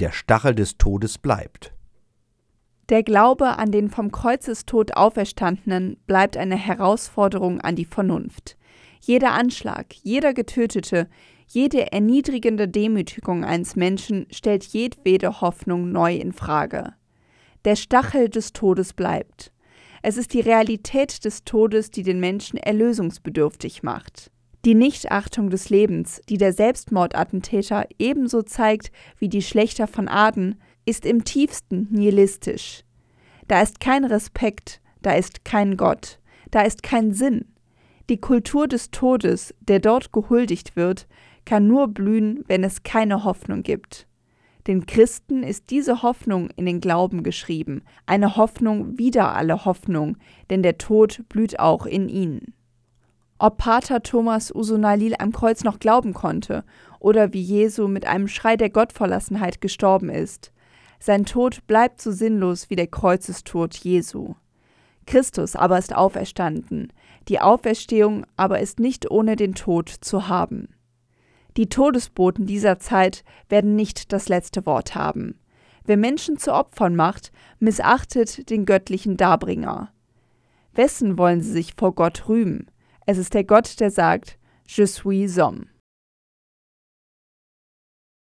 Der 0.00 0.10
Stachel 0.10 0.54
des 0.54 0.78
Todes 0.78 1.18
bleibt. 1.18 1.72
Der 2.88 3.04
Glaube 3.04 3.58
an 3.58 3.70
den 3.70 3.88
vom 3.88 4.10
Kreuzestod 4.10 4.96
Auferstandenen 4.96 5.96
bleibt 6.06 6.36
eine 6.36 6.56
Herausforderung 6.56 7.60
an 7.60 7.76
die 7.76 7.84
Vernunft. 7.84 8.56
Jeder 9.04 9.32
Anschlag, 9.32 9.94
jeder 10.04 10.32
Getötete, 10.32 11.08
jede 11.48 11.90
erniedrigende 11.90 12.68
Demütigung 12.68 13.44
eines 13.44 13.74
Menschen 13.74 14.26
stellt 14.30 14.64
jedwede 14.64 15.40
Hoffnung 15.40 15.90
neu 15.90 16.14
in 16.14 16.32
Frage. 16.32 16.94
Der 17.64 17.74
Stachel 17.74 18.28
des 18.28 18.52
Todes 18.52 18.92
bleibt. 18.92 19.52
Es 20.02 20.16
ist 20.16 20.32
die 20.34 20.40
Realität 20.40 21.24
des 21.24 21.42
Todes, 21.42 21.90
die 21.90 22.04
den 22.04 22.20
Menschen 22.20 22.58
erlösungsbedürftig 22.58 23.82
macht. 23.82 24.30
Die 24.64 24.76
Nichtachtung 24.76 25.50
des 25.50 25.68
Lebens, 25.68 26.20
die 26.28 26.38
der 26.38 26.52
Selbstmordattentäter 26.52 27.86
ebenso 27.98 28.42
zeigt 28.42 28.92
wie 29.18 29.28
die 29.28 29.42
Schlechter 29.42 29.88
von 29.88 30.06
Aden, 30.06 30.60
ist 30.84 31.04
im 31.06 31.24
tiefsten 31.24 31.88
nihilistisch. 31.90 32.84
Da 33.48 33.62
ist 33.62 33.80
kein 33.80 34.04
Respekt, 34.04 34.80
da 35.02 35.14
ist 35.14 35.44
kein 35.44 35.76
Gott, 35.76 36.20
da 36.52 36.62
ist 36.62 36.84
kein 36.84 37.12
Sinn. 37.12 37.51
Die 38.08 38.20
Kultur 38.20 38.66
des 38.66 38.90
Todes, 38.90 39.54
der 39.60 39.78
dort 39.78 40.12
gehuldigt 40.12 40.76
wird, 40.76 41.06
kann 41.44 41.66
nur 41.66 41.88
blühen, 41.88 42.44
wenn 42.46 42.64
es 42.64 42.82
keine 42.82 43.24
Hoffnung 43.24 43.62
gibt. 43.62 44.06
Den 44.66 44.86
Christen 44.86 45.42
ist 45.42 45.70
diese 45.70 46.02
Hoffnung 46.02 46.48
in 46.54 46.66
den 46.66 46.80
Glauben 46.80 47.24
geschrieben, 47.24 47.82
eine 48.06 48.36
Hoffnung 48.36 48.96
wider 48.96 49.34
alle 49.34 49.64
Hoffnung, 49.64 50.16
denn 50.50 50.62
der 50.62 50.78
Tod 50.78 51.22
blüht 51.28 51.58
auch 51.58 51.84
in 51.84 52.08
ihnen. 52.08 52.54
Ob 53.38 53.58
Pater 53.58 54.04
Thomas 54.04 54.54
Usunalil 54.54 55.16
am 55.18 55.32
Kreuz 55.32 55.64
noch 55.64 55.80
glauben 55.80 56.14
konnte 56.14 56.62
oder 57.00 57.32
wie 57.32 57.42
Jesu 57.42 57.88
mit 57.88 58.06
einem 58.06 58.28
Schrei 58.28 58.56
der 58.56 58.70
Gottverlassenheit 58.70 59.60
gestorben 59.60 60.10
ist, 60.10 60.52
sein 61.00 61.24
Tod 61.24 61.66
bleibt 61.66 62.00
so 62.00 62.12
sinnlos 62.12 62.70
wie 62.70 62.76
der 62.76 62.86
Kreuzestod 62.86 63.74
Jesu. 63.74 64.36
Christus 65.06 65.56
aber 65.56 65.78
ist 65.78 65.92
auferstanden, 65.92 66.92
die 67.28 67.40
Auferstehung 67.40 68.26
aber 68.36 68.60
ist 68.60 68.80
nicht 68.80 69.10
ohne 69.10 69.36
den 69.36 69.54
Tod 69.54 69.88
zu 69.88 70.28
haben. 70.28 70.68
Die 71.56 71.68
Todesboten 71.68 72.46
dieser 72.46 72.78
Zeit 72.78 73.24
werden 73.48 73.76
nicht 73.76 74.12
das 74.12 74.28
letzte 74.28 74.64
Wort 74.66 74.94
haben. 74.94 75.38
Wer 75.84 75.96
Menschen 75.96 76.38
zu 76.38 76.52
Opfern 76.52 76.96
macht, 76.96 77.32
missachtet 77.58 78.48
den 78.50 78.64
göttlichen 78.64 79.16
Darbringer. 79.16 79.92
Wessen 80.74 81.18
wollen 81.18 81.40
sie 81.42 81.52
sich 81.52 81.74
vor 81.76 81.94
Gott 81.94 82.28
rühmen? 82.28 82.70
Es 83.04 83.18
ist 83.18 83.34
der 83.34 83.44
Gott, 83.44 83.80
der 83.80 83.90
sagt, 83.90 84.38
Je 84.66 84.86
suis 84.86 85.36
homme. 85.38 85.66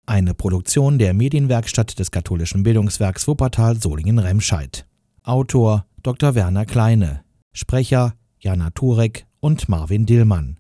Eine 0.05 0.33
Produktion 0.33 0.97
der 0.97 1.13
Medienwerkstatt 1.13 1.99
des 1.99 2.11
katholischen 2.11 2.63
Bildungswerks 2.63 3.27
Wuppertal 3.27 3.75
Solingen-Remscheid. 3.75 4.87
Autor 5.23 5.85
Dr. 6.01 6.33
Werner 6.33 6.65
Kleine. 6.65 7.23
Sprecher 7.51 8.13
Jana 8.39 8.69
Turek 8.71 9.25
und 9.41 9.67
Marvin 9.67 10.05
Dillmann. 10.05 10.58